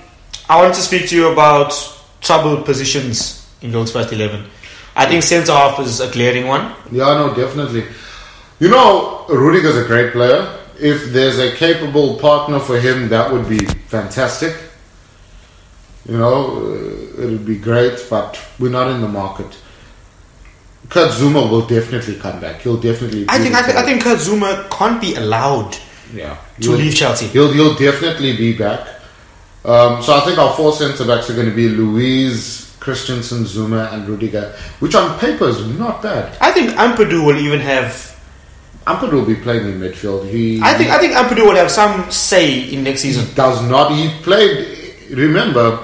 [0.50, 1.74] I want to speak to you about
[2.22, 4.46] troubled positions in Lord's first eleven.
[4.96, 6.74] I think centre half is a glaring one.
[6.92, 7.86] Yeah, no, definitely.
[8.60, 10.58] You know, Rudiger's a great player.
[10.80, 14.56] If there's a capable partner for him, that would be fantastic.
[16.08, 19.58] You know, uh, it would be great, but we're not in the market.
[20.90, 22.62] Kurt Zouma will definitely come back.
[22.62, 23.26] He'll definitely.
[23.30, 25.76] I think I, think I think Kurt Zouma can't be allowed
[26.14, 27.28] yeah, to He'll- leave Chelsea.
[27.28, 28.88] He'll he'll definitely be back.
[29.64, 33.92] Um, so I think our four centre backs are going to be Luiz, Christensen, Zouma,
[33.94, 36.38] and Rudiger, which on paper is not bad.
[36.40, 38.12] I think Ampadu will even have.
[38.86, 40.30] Ampadu will be playing in midfield.
[40.30, 43.34] He I think I think Ampadu will have some say in next season.
[43.34, 43.92] does not.
[43.92, 45.10] He played.
[45.10, 45.84] Remember,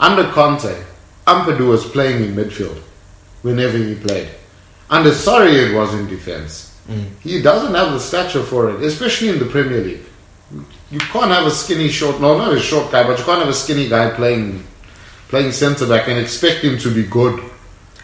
[0.00, 0.74] under Conte,
[1.26, 2.80] Ampadu was playing in midfield
[3.42, 4.28] whenever he played.
[4.88, 6.78] Under Sarri, it was in defense.
[6.88, 7.06] Mm.
[7.20, 10.02] He doesn't have the stature for it, especially in the Premier League.
[10.90, 12.20] You can't have a skinny short.
[12.20, 14.64] No, not a short guy, but you can't have a skinny guy playing
[15.28, 17.40] playing centre back and expect him to be good.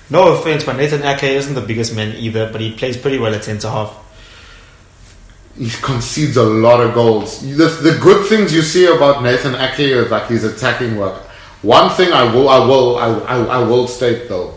[0.09, 3.35] No offense, but Nathan Ake isn't the biggest man either, but he plays pretty well
[3.35, 4.05] at centre half.
[5.59, 7.40] He concedes a lot of goals.
[7.40, 11.20] The, the good things you see about Nathan Ake is like his attacking work.
[11.62, 14.55] One thing I will, I will, I, I, I will state though,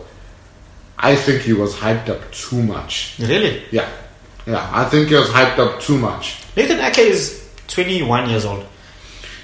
[1.00, 3.16] I think he was hyped up too much.
[3.20, 3.90] Really, Yeah,
[4.46, 6.44] yeah, I think he was hyped up too much.
[6.58, 8.66] Nathan Ake is 21 years old.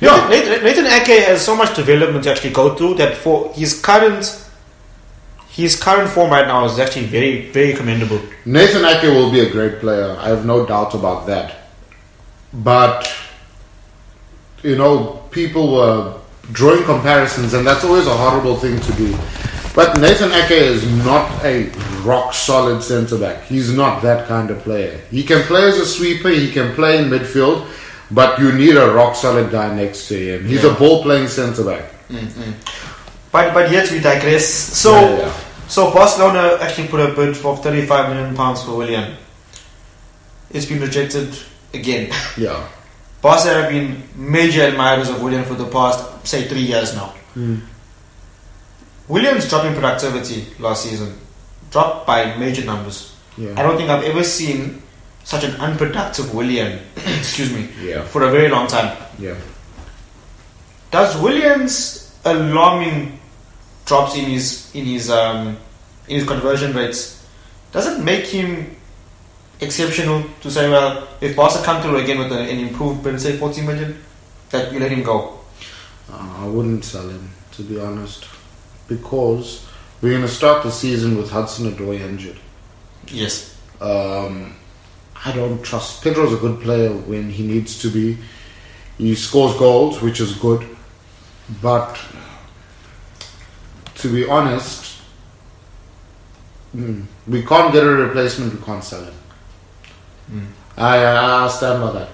[0.02, 0.28] Yeah.
[0.30, 4.42] Nathan, Nathan Ake has so much development to actually go through that for his current
[5.50, 8.20] his current form right now is actually very very commendable.
[8.44, 10.18] Nathan Ake will be a great player.
[10.20, 11.70] I have no doubt about that.
[12.54, 13.10] But
[14.64, 16.20] you know, people were
[16.52, 19.18] drawing comparisons, and that's always a horrible thing to do.
[19.76, 21.68] But Nathan Ake is not a
[22.04, 23.44] rock solid centre back.
[23.44, 25.02] He's not that kind of player.
[25.12, 26.30] He can play as a sweeper.
[26.30, 27.68] He can play in midfield,
[28.10, 30.46] but you need a rock solid guy next to him.
[30.46, 31.84] He's a ball playing centre back.
[32.08, 32.54] Mm, mm.
[33.34, 34.48] But but yet we digress.
[34.48, 35.34] So Yeah, yeah.
[35.68, 39.18] so Barcelona actually put a bid for 35 million pounds for Willian.
[40.52, 41.36] It's been rejected
[41.74, 42.12] again.
[42.38, 42.66] Yeah.
[43.22, 47.14] Barca have been major admirers of Willian for the past say three years now.
[47.36, 47.60] Mm.
[49.08, 51.14] Willian's dropping productivity last season,
[51.72, 53.16] dropped by major numbers.
[53.38, 53.54] Yeah.
[53.58, 54.82] I don't think I've ever seen
[55.24, 58.04] such an unproductive Willian, excuse me, Yeah.
[58.06, 58.96] for a very long time.
[59.20, 59.36] Yeah.
[60.92, 63.20] Does Willian's alarming
[63.86, 65.58] drops in his in his um,
[66.08, 67.24] in his conversion rates
[67.72, 68.76] does it make him
[69.62, 73.38] exceptional to say well if Barca come through again with an, an improved bid say
[73.38, 74.02] 40 million
[74.50, 75.38] that you let him go
[76.12, 78.26] Uh, I wouldn't sell him, to be honest,
[78.88, 79.66] because
[80.02, 82.38] we're going to start the season with Hudson Odoi injured.
[83.08, 84.56] yes Um,
[85.26, 86.04] I don't trust.
[86.04, 88.18] Pedro's a good player when he needs to be.
[88.98, 90.64] He scores goals, which is good,
[91.62, 92.00] but
[93.96, 95.02] to be honest,
[96.76, 98.54] mm, we can't get a replacement.
[98.54, 100.54] We can't sell him.
[100.78, 102.10] I, I I stand by that.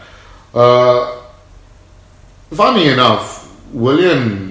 [0.53, 1.21] Uh,
[2.51, 4.50] funny enough, Willian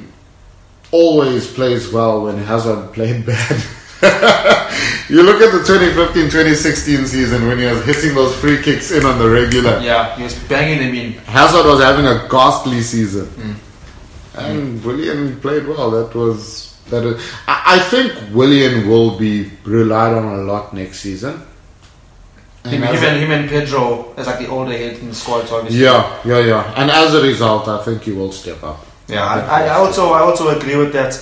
[0.92, 3.62] always plays well when Hazard played bad.
[5.10, 9.18] you look at the 2015-2016 season when he was hitting those free kicks in on
[9.18, 9.78] the regular.
[9.80, 14.38] yeah he was banging them in Hazard was having a ghastly season, hmm.
[14.38, 15.90] and Willian played well.
[15.90, 17.04] That was that.
[17.04, 21.34] Is, I, I think Willian will be relied on a lot next season.
[21.36, 21.44] Him,
[22.64, 25.50] And him, a- and, him and Pedro as like the older head in the squad,
[25.50, 25.82] obviously.
[25.82, 26.74] yeah, yeah, yeah.
[26.76, 28.84] And as a result, I think he will step up.
[29.10, 31.14] Yeah, I, I also I also agree with that.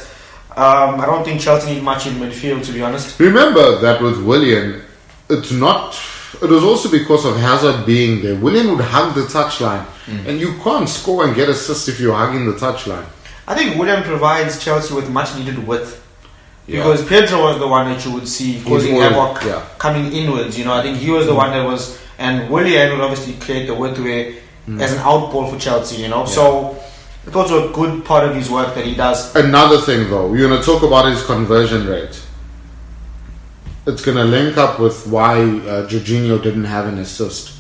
[0.57, 3.19] Um, I don't think Chelsea need much in midfield, to be honest.
[3.21, 4.83] Remember that with Willian,
[5.31, 5.99] it's not.
[6.43, 8.35] It was also because of Hazard being there.
[8.37, 9.87] Willian would hug the touchline,
[10.27, 13.07] and you can't score and get assists if you're hugging the touchline.
[13.47, 16.05] I think Willian provides Chelsea with much needed width.
[16.67, 16.81] Yeah.
[16.83, 19.65] Because Pedro was the one that you would see causing more- havoc yeah.
[19.79, 20.59] coming inwards.
[20.59, 23.67] You know, I think he was the one that was, and Willian would obviously create
[23.67, 24.35] the width where
[24.69, 24.83] Mm.
[24.83, 26.03] as an out ball for Chelsea.
[26.03, 26.77] You know, so
[27.29, 29.37] it's also a good part of his work that he does.
[29.37, 32.23] Another thing, though, you're gonna talk about his conversion rate.
[33.87, 37.53] It's gonna link up with why uh, Jorginho didn't have an assist.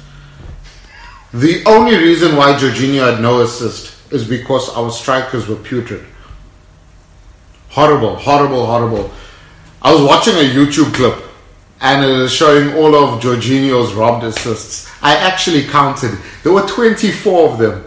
[1.34, 6.06] The only reason why Jorginho had no assist is because our strikers were putrid.
[7.68, 9.10] Horrible, horrible, horrible.
[9.82, 11.22] I was watching a YouTube clip
[11.82, 14.90] and it is showing all of Jorginho's robbed assists.
[15.02, 16.18] I actually counted.
[16.42, 17.84] There were 24 of them.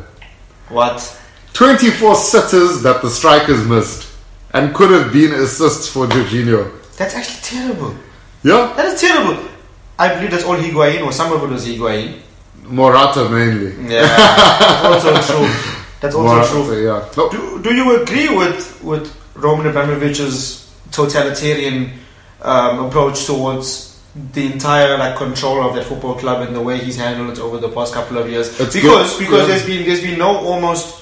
[0.69, 1.17] What?
[1.53, 4.07] 24 sitters that the strikers missed
[4.53, 6.71] and could have been assists for Jorginho.
[6.97, 7.95] That's actually terrible.
[8.43, 8.73] Yeah?
[8.75, 9.49] That is terrible.
[9.99, 12.19] I believe that's all Higuain, or some of it was Higuain.
[12.63, 13.71] Morata mainly.
[13.93, 15.47] Yeah, that's also true.
[15.99, 16.85] That's also Morata, true.
[16.85, 17.09] yeah.
[17.17, 21.91] No, Do, do you agree with with Roman Abramovich's totalitarian
[22.41, 23.99] um, approach towards
[24.33, 27.57] the entire like control of that football club and the way he's handled it over
[27.57, 28.59] the past couple of years?
[28.59, 29.47] It's because good, because yeah.
[29.47, 31.00] there's been there's been no almost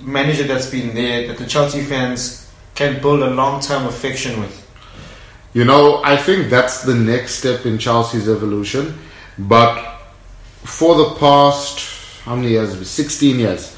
[0.00, 4.64] manager that's been there that the Chelsea fans can build a long term affection with.
[5.54, 8.98] You know, I think that's the next step in Chelsea's evolution.
[9.38, 10.00] But
[10.64, 11.80] for the past,
[12.24, 12.88] how many years?
[12.88, 13.76] 16 years.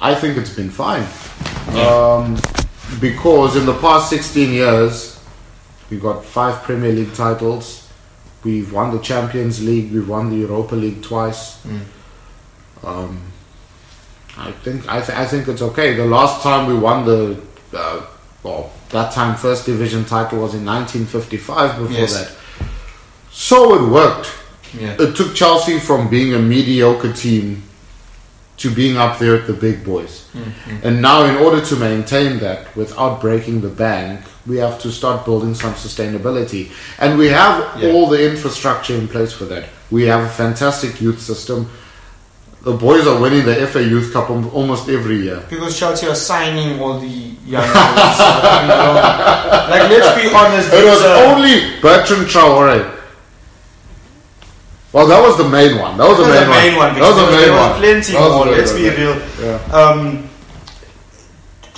[0.00, 1.06] I think it's been fine.
[1.76, 2.38] Um,
[3.00, 5.20] because in the past 16 years,
[5.90, 7.88] we got five Premier League titles.
[8.44, 9.92] We've won the Champions League.
[9.92, 11.64] We've won the Europa League twice.
[12.82, 13.20] Um,
[14.38, 15.94] I think I, th- I think it's okay.
[15.94, 17.40] The last time we won the
[17.74, 18.06] uh,
[18.42, 21.78] well that time first division title was in 1955.
[21.78, 22.12] Before Yes.
[22.14, 22.36] that,
[23.30, 24.30] so it worked.
[24.78, 24.96] Yeah.
[24.98, 27.62] It took Chelsea from being a mediocre team
[28.58, 30.28] to being up there at the big boys.
[30.82, 35.24] And now, in order to maintain that without breaking the bank, we have to start
[35.24, 36.70] building some sustainability.
[36.98, 37.92] And we have Yeah.
[37.92, 39.64] all the infrastructure in place for that.
[39.90, 41.70] We have a fantastic youth system.
[42.62, 45.44] The boys are winning the FA Youth Cup almost every year.
[45.48, 48.94] Because Chelsea are signing all the young know.
[49.70, 50.72] like, let's be honest.
[50.72, 52.96] It was uh, only Bertrand Traore.
[54.92, 55.96] Well, that was the main one.
[55.98, 56.94] That was the That was main, the main one.
[56.94, 57.78] That was the main there was one.
[57.78, 58.46] plenty more.
[58.46, 59.16] Let's be real.
[59.40, 59.72] Yeah.
[59.72, 60.28] Um,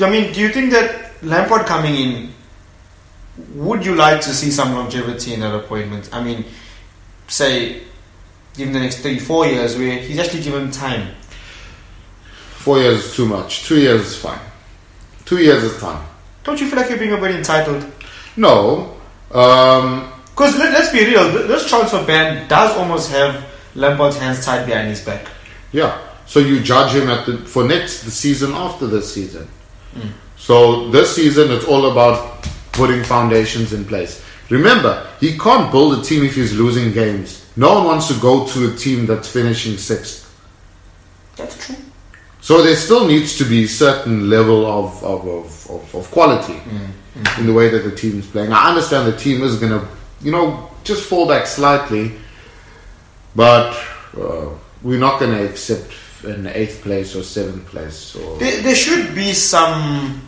[0.01, 2.33] I mean, do you think that Lampard coming in?
[3.55, 6.09] Would you like to see some longevity in that appointment?
[6.12, 6.45] I mean,
[7.29, 7.83] say,
[8.59, 11.15] in the next three, four years, where he's actually given time.
[12.57, 13.65] Four years is too much.
[13.67, 14.41] Two years is fine.
[15.25, 16.05] Two years is time.
[16.45, 17.85] Don't you feel like you're being a bit entitled?
[18.37, 18.97] No.
[19.33, 24.45] Um, Because let, let's be real, th- this transfer ban does almost have Lampard's hands
[24.45, 25.27] tied behind his back.
[25.73, 26.07] yeah.
[26.27, 29.49] So you judge him at the for next the season after this season.
[30.37, 34.23] So this season it's all about putting foundations in place.
[34.49, 37.45] Remember, he can't build a team if he's losing games.
[37.61, 40.16] No one wants to go to a team that's finishing sixth.
[41.37, 41.77] That's true.
[42.40, 46.59] So there still needs to be certain level of of, of, of, of quality
[47.38, 48.51] in the way that the team is playing.
[48.53, 49.83] I understand the team is gonna,
[50.23, 52.12] you know, just fall back slightly,
[53.37, 53.77] but
[54.16, 54.49] uh,
[54.83, 55.92] we're not gonna accept
[56.25, 58.16] an eighth place or seventh place.
[58.16, 60.23] Or There, there should be some,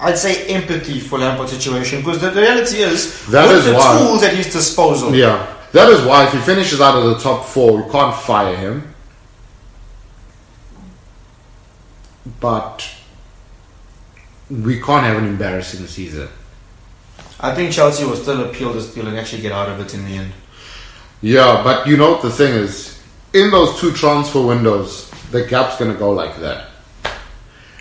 [0.00, 3.74] I'd say, empathy for Lampard's situation because the, the reality is, That with is the
[3.74, 7.18] why- tools at his disposal, yeah, that is why if he finishes out of the
[7.18, 8.94] top four, we can't fire him.
[12.40, 12.88] But
[14.50, 16.28] we can't have an embarrassing season.
[17.40, 20.04] I think Chelsea will still appeal this deal and actually get out of it in
[20.04, 20.32] the end.
[21.20, 23.00] Yeah, but you know what the thing is,
[23.32, 26.68] in those two transfer windows, the gap's gonna go like that.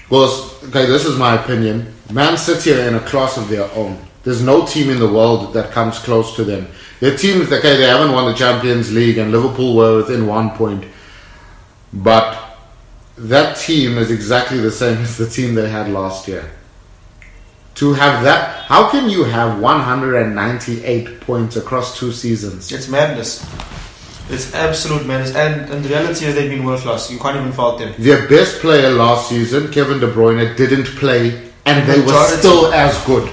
[0.03, 1.93] Because okay, this is my opinion.
[2.11, 3.97] Man City are in a class of their own.
[4.23, 6.67] There's no team in the world that comes close to them.
[6.99, 10.83] Their teams, okay, they haven't won the Champions League, and Liverpool were within one point.
[11.93, 12.57] But
[13.17, 16.51] that team is exactly the same as the team they had last year.
[17.75, 22.71] To have that, how can you have 198 points across two seasons?
[22.71, 23.45] It's madness.
[24.29, 25.35] It's absolute madness.
[25.35, 27.11] And, and the reality is they've been world class.
[27.11, 27.93] You can't even fault them.
[27.99, 32.97] Their best player last season, Kevin De Bruyne, didn't play, and they were still as
[33.05, 33.31] good.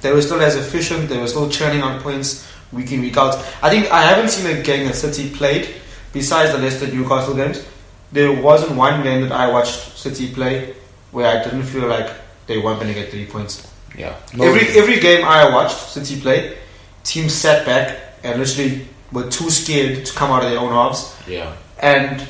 [0.00, 1.10] They were still as efficient.
[1.10, 2.50] They were still churning out points.
[2.74, 3.36] Week in week out.
[3.62, 5.68] I think I haven't seen a game that City played
[6.12, 7.64] besides the Leicester Newcastle games.
[8.12, 10.74] There wasn't one game that I watched City play
[11.10, 12.10] where I didn't feel like
[12.46, 13.70] they weren't going to get three points.
[13.96, 14.16] Yeah.
[14.40, 16.58] Every every game I watched City play,
[17.02, 21.14] teams sat back and literally were too scared to come out of their own halves.
[21.28, 21.54] yeah.
[21.80, 22.26] And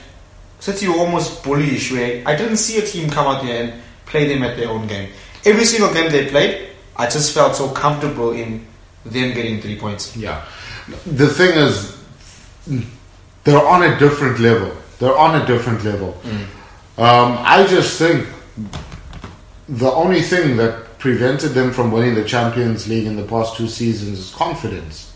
[0.61, 4.27] City were almost bullyish where I didn't see a team come out there and play
[4.27, 5.11] them at their own game.
[5.45, 8.67] Every single game they played, I just felt so comfortable in
[9.05, 10.17] them getting three points.
[10.17, 10.45] Yeah.
[11.07, 11.97] The thing is,
[13.45, 14.75] they're on a different level.
[14.99, 16.17] They're on a different level.
[16.97, 18.29] Um, I just think
[19.69, 23.69] the only thing that prevented them from winning the Champions League in the past two
[23.69, 25.13] seasons is confidence.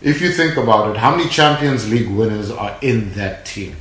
[0.00, 3.76] If you think about it, how many Champions League winners are in that team?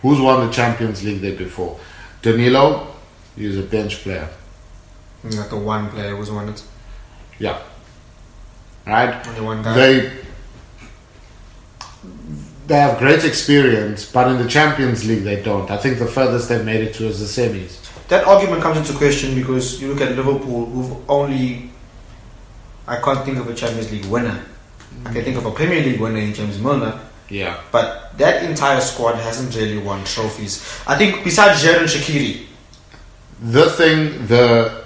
[0.00, 1.78] Who's won the Champions League there before?
[2.22, 2.88] Danilo,
[3.36, 4.28] he's a bench player.
[5.24, 6.62] Like the one player was one it.
[7.38, 7.62] Yeah.
[8.86, 9.26] Right?
[9.28, 9.74] Only one guy.
[9.74, 10.12] They
[12.66, 15.70] they have great experience, but in the Champions League they don't.
[15.70, 17.78] I think the furthest they've made it to is the semis.
[18.08, 21.70] That argument comes into question because you look at Liverpool, who've only.
[22.86, 24.44] I can't think of a Champions League winner.
[25.06, 26.98] I can think of a Premier League winner in James Milner,
[27.30, 27.56] Yeah.
[27.70, 30.62] but that entire squad hasn't really won trophies.
[30.86, 32.46] I think besides Xherdan Shaqiri,
[33.40, 34.81] The thing the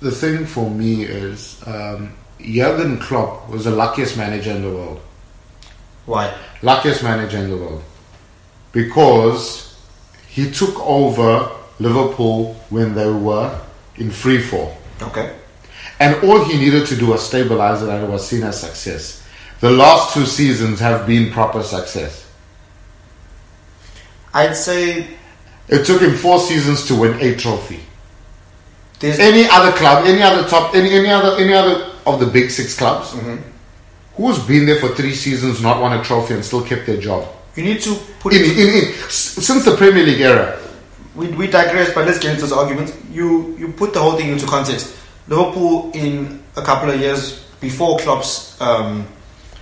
[0.00, 5.00] the thing for me is um, Jurgen Klopp was the luckiest manager in the world.
[6.06, 6.34] why?
[6.62, 7.82] Luckiest manager in the world.
[8.72, 9.76] Because
[10.28, 13.60] he took over Liverpool when they were
[13.96, 14.76] in free fall.
[15.02, 15.34] Okay.
[16.00, 19.24] And all he needed to do was stabilize it and it was seen as success.
[19.60, 22.30] The last two seasons have been proper success.
[24.32, 25.18] I'd say
[25.68, 27.80] It took him four seasons to win a trophy.
[29.00, 32.50] There's Any other club, any other top, any, any other, any other of the big
[32.50, 33.14] six clubs,
[34.16, 37.26] who's been there for three seasons, not won a trophy, and still kept their job?
[37.54, 38.58] you need to put In, it.
[38.58, 39.12] in, in, s-
[39.44, 40.60] since the Premier League era,
[41.16, 42.94] we, we digress, but let's get into this argument.
[43.10, 44.94] You you put the whole thing into context.
[45.26, 49.06] Liverpool in a couple of years before Klopp's um,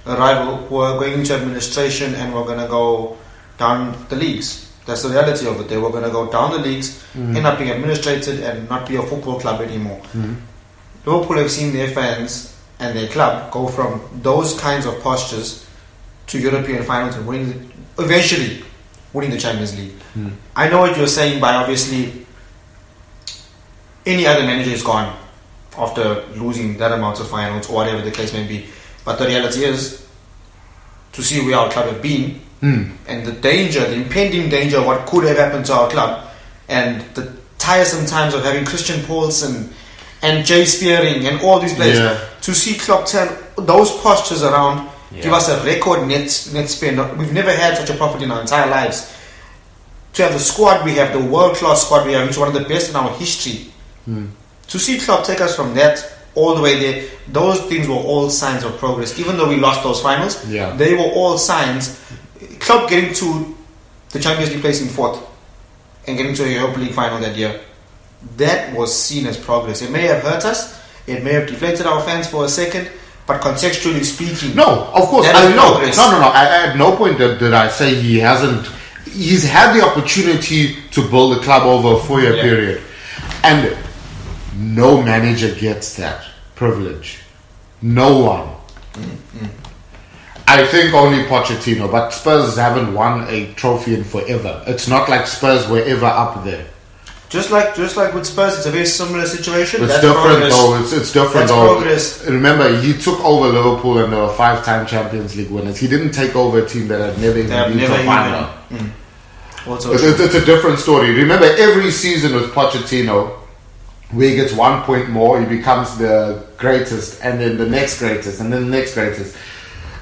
[0.06, 3.16] arrival were going into administration and were going to go
[3.58, 4.65] down the leagues.
[4.86, 5.68] That's the reality of it.
[5.68, 7.36] They were going to go down the leagues, mm-hmm.
[7.36, 9.98] end up being administrated, and not be a football club anymore.
[9.98, 10.34] Mm-hmm.
[11.04, 15.66] Liverpool have seen their fans and their club go from those kinds of postures
[16.28, 17.48] to European finals and winning,
[17.96, 18.62] the, eventually
[19.12, 19.92] winning the Champions League.
[19.92, 20.28] Mm-hmm.
[20.54, 22.26] I know what you're saying by obviously
[24.04, 25.16] any other manager is gone
[25.76, 28.66] after losing that amount of finals or whatever the case may be.
[29.04, 30.06] But the reality is,
[31.12, 32.84] to see where our club have been Hmm.
[33.06, 36.26] and the danger, the impending danger of what could have happened to our club,
[36.68, 39.68] and the tiresome times of having Christian Poulsen
[40.22, 42.18] and Jay Spearing and all these players, Yeah.
[42.40, 43.28] to see Klopp turn
[43.58, 44.88] those postures around,
[45.20, 46.96] give us a record net net spend.
[47.18, 49.06] We've never had such a profit in our entire lives
[50.14, 52.48] to have the squad we have, the world class squad we have, which is one
[52.48, 53.66] of the best in our history.
[54.06, 54.26] Hmm.
[54.68, 56.02] To see Klopp take us from that
[56.34, 59.18] all the way there, those things were all signs of progress.
[59.18, 60.74] Even though we lost those finals, Yeah.
[60.76, 61.96] they were all signs.
[62.66, 63.56] Klopp getting to
[64.10, 65.22] the Champions League placing fourth
[66.06, 67.60] and getting to a Europa League final that year,
[68.36, 69.82] that was seen as progress.
[69.82, 72.90] It may have hurt us, it may have deflated our fans for a second,
[73.26, 75.26] but contextually speaking, No, of course.
[75.26, 75.72] That I know.
[75.74, 75.96] progress.
[75.96, 76.26] No, no, no.
[76.28, 78.66] I, at no point did, did I say he hasn't.
[79.04, 82.42] He's had the opportunity to build the club over a four-year Yeah.
[82.42, 82.82] period,
[83.44, 83.76] and
[84.56, 86.24] no manager gets that
[86.56, 87.20] privilege.
[87.80, 88.48] No one.
[88.94, 89.50] Mm, mm.
[90.48, 94.62] I think only Pochettino, but Spurs haven't won a trophy in forever.
[94.66, 96.66] It's not like Spurs were ever up there.
[97.28, 99.82] just like just like with Spurs, it's a very similar situation.
[99.82, 100.56] It's That's different progress.
[100.56, 100.80] though.
[100.80, 101.74] It's, it's different That's though.
[101.74, 102.24] progress.
[102.26, 105.78] Remember, he took over Liverpool and they were five-time Champions League winners.
[105.78, 107.92] He didn't take over a team that had never even been to hmm.
[107.92, 108.50] a final.
[109.66, 111.10] Also, It's, it's, it's a different story.
[111.10, 113.32] Remember, every season with Pochettino,
[114.12, 118.40] where he gets one point more, he becomes the greatest, and then the next greatest,
[118.40, 119.36] and then the next greatest.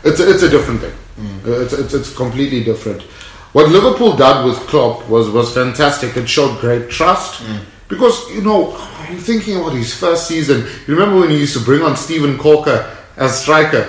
[0.04, 0.92] It's a, it's a different thing.
[1.46, 3.02] Uh, It's, it's, it's completely different.
[3.52, 6.16] What Liverpool did with Klopp was, was fantastic.
[6.16, 7.42] It showed great trust.
[7.88, 10.66] Because, you know, I'm thinking about his first season.
[10.86, 13.84] You remember when he used to bring on Steven Caulker as striker?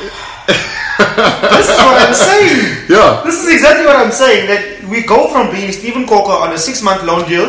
[0.00, 2.86] this is what I'm saying.
[2.88, 3.22] Yeah.
[3.24, 4.48] This is exactly what I'm saying.
[4.48, 7.48] That we go from being Steven Caulker on a six-month loan deal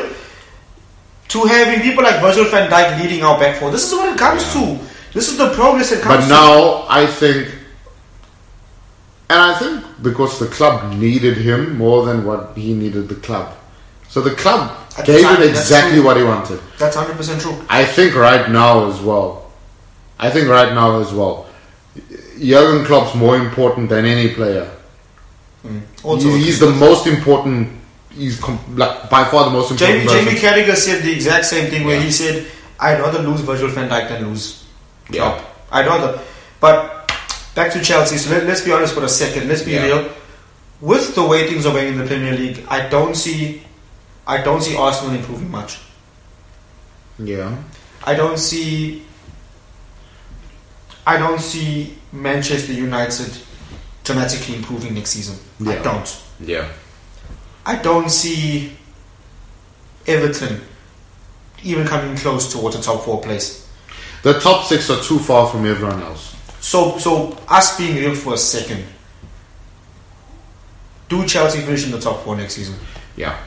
[1.29, 3.71] to having people like Virgil van Dijk leading our back four.
[3.71, 4.77] This is what it comes to.
[5.13, 7.47] This is the progress it comes But now I think,
[9.29, 13.55] and I think because the club needed him more than what he needed the club.
[14.09, 16.59] So the club At the gave time, him exactly what he wanted.
[16.77, 17.55] That's hundred percent true.
[17.69, 19.51] I think right now as well.
[20.19, 21.47] I think right now as well.
[22.39, 24.69] Jurgen Klopp's more important than any player.
[25.65, 25.81] Mm.
[26.03, 27.69] Also, He- he's the most important.
[28.11, 29.79] He's com- like by far the most important.
[29.79, 30.25] Jamie, person.
[30.25, 32.45] Jamie Carragher said the exact same thing where he said,
[32.79, 34.62] "I'd rather lose Virgil van Dijk than lose
[35.11, 35.41] Klopp.
[35.71, 36.19] I'd rather."
[36.59, 37.11] But
[37.55, 38.17] back to Chelsea.
[38.17, 39.47] So let, let's be honest for a second.
[39.49, 39.83] Let's be Yeah.
[39.85, 40.09] real.
[40.81, 43.61] With the way things are going in the Premier League, I don't see,
[44.27, 45.77] I don't see Arsenal improving much.
[47.19, 47.55] Yeah.
[48.05, 49.03] I don't see,
[51.07, 53.31] I don't see Manchester United
[54.03, 55.37] dramatically improving next season.
[55.59, 55.73] Yeah.
[55.73, 56.21] I don't.
[56.41, 56.67] Yeah.
[57.65, 58.75] I don't see
[60.05, 60.61] Everton
[61.63, 63.62] even coming close towards a top four place.
[64.23, 66.35] The top six are too far from everyone else.
[66.59, 68.83] So, so us being real for a second,
[71.09, 72.75] do Chelsea finish in the top four next season?
[73.15, 73.37] Yeah.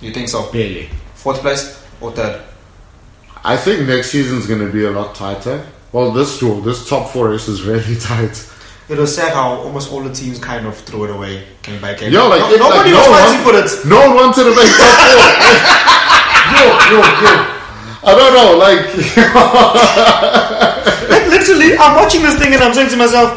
[0.00, 0.50] You think so?
[0.50, 0.88] Barely.
[1.14, 2.42] Fourth place or third?
[3.44, 5.66] I think next season's going to be a lot tighter.
[5.92, 8.46] Well, this tour, this top four race is really tight.
[8.88, 11.94] It was sad how almost all the teams kind of threw it away game by
[11.94, 12.12] game.
[12.12, 13.88] Yo, like, No- it's nobody like was no fighting one- for it.
[13.88, 15.20] No one wanted to make top four.
[16.56, 17.59] yo, yo, yo.
[18.02, 18.86] I don't know, like,
[21.10, 23.36] Like, literally, I'm watching this thing and I'm saying to myself,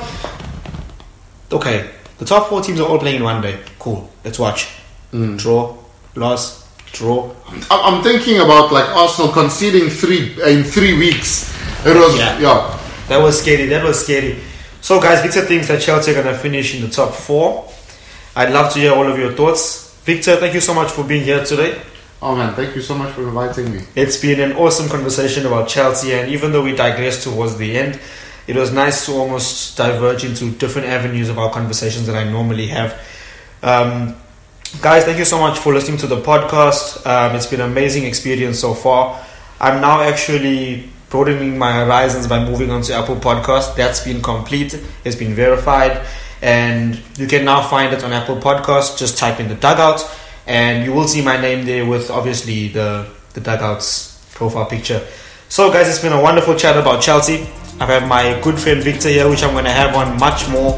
[1.51, 1.89] okay,
[2.19, 3.59] the top four teams are all playing in one day.
[3.79, 4.67] Cool, let's watch.
[5.11, 5.37] Mm.
[5.37, 5.75] Draw,
[6.15, 7.29] loss, draw.
[7.47, 11.51] I'm- I'm thinking about like Arsenal conceding three in three weeks.
[11.85, 12.39] It was Yeah.
[12.39, 12.79] yeah.
[13.09, 13.65] That was scary.
[13.67, 14.37] That was scary.
[14.81, 17.69] So, guys, Victor thinks that Chelsea are going to finish in the top four.
[18.35, 19.93] I'd love to hear all of your thoughts.
[20.05, 21.79] Victor, thank you so much for being here today.
[22.25, 23.81] Oh man, thank you so much for inviting me.
[23.95, 27.99] It's been an awesome conversation about Chelsea, and even though we digressed towards the end,
[28.47, 32.67] it was nice to almost diverge into different avenues of our conversations that I normally
[32.67, 32.97] have.
[33.61, 34.15] Um,
[34.81, 37.05] guys, thank you so much for listening to the podcast.
[37.05, 39.21] Um, it's been an amazing experience so far.
[39.59, 43.75] I'm now actually broadening my horizons by moving on to Apple Podcast.
[43.75, 44.81] That's been complete.
[45.03, 46.07] It's been verified,
[46.41, 48.97] and you can now find it on Apple Podcast.
[48.97, 49.99] Just type in the dugout,
[50.47, 55.05] and you will see my name there with obviously the the dugouts profile picture.
[55.49, 57.47] So, guys, it's been a wonderful chat about Chelsea.
[57.79, 60.77] I've had my good friend Victor here, which I'm going to have on much more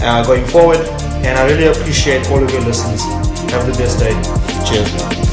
[0.00, 0.78] uh, going forward.
[1.24, 3.02] And I really appreciate all of your listens.
[3.50, 4.14] Have the best day.
[4.64, 5.27] Cheers.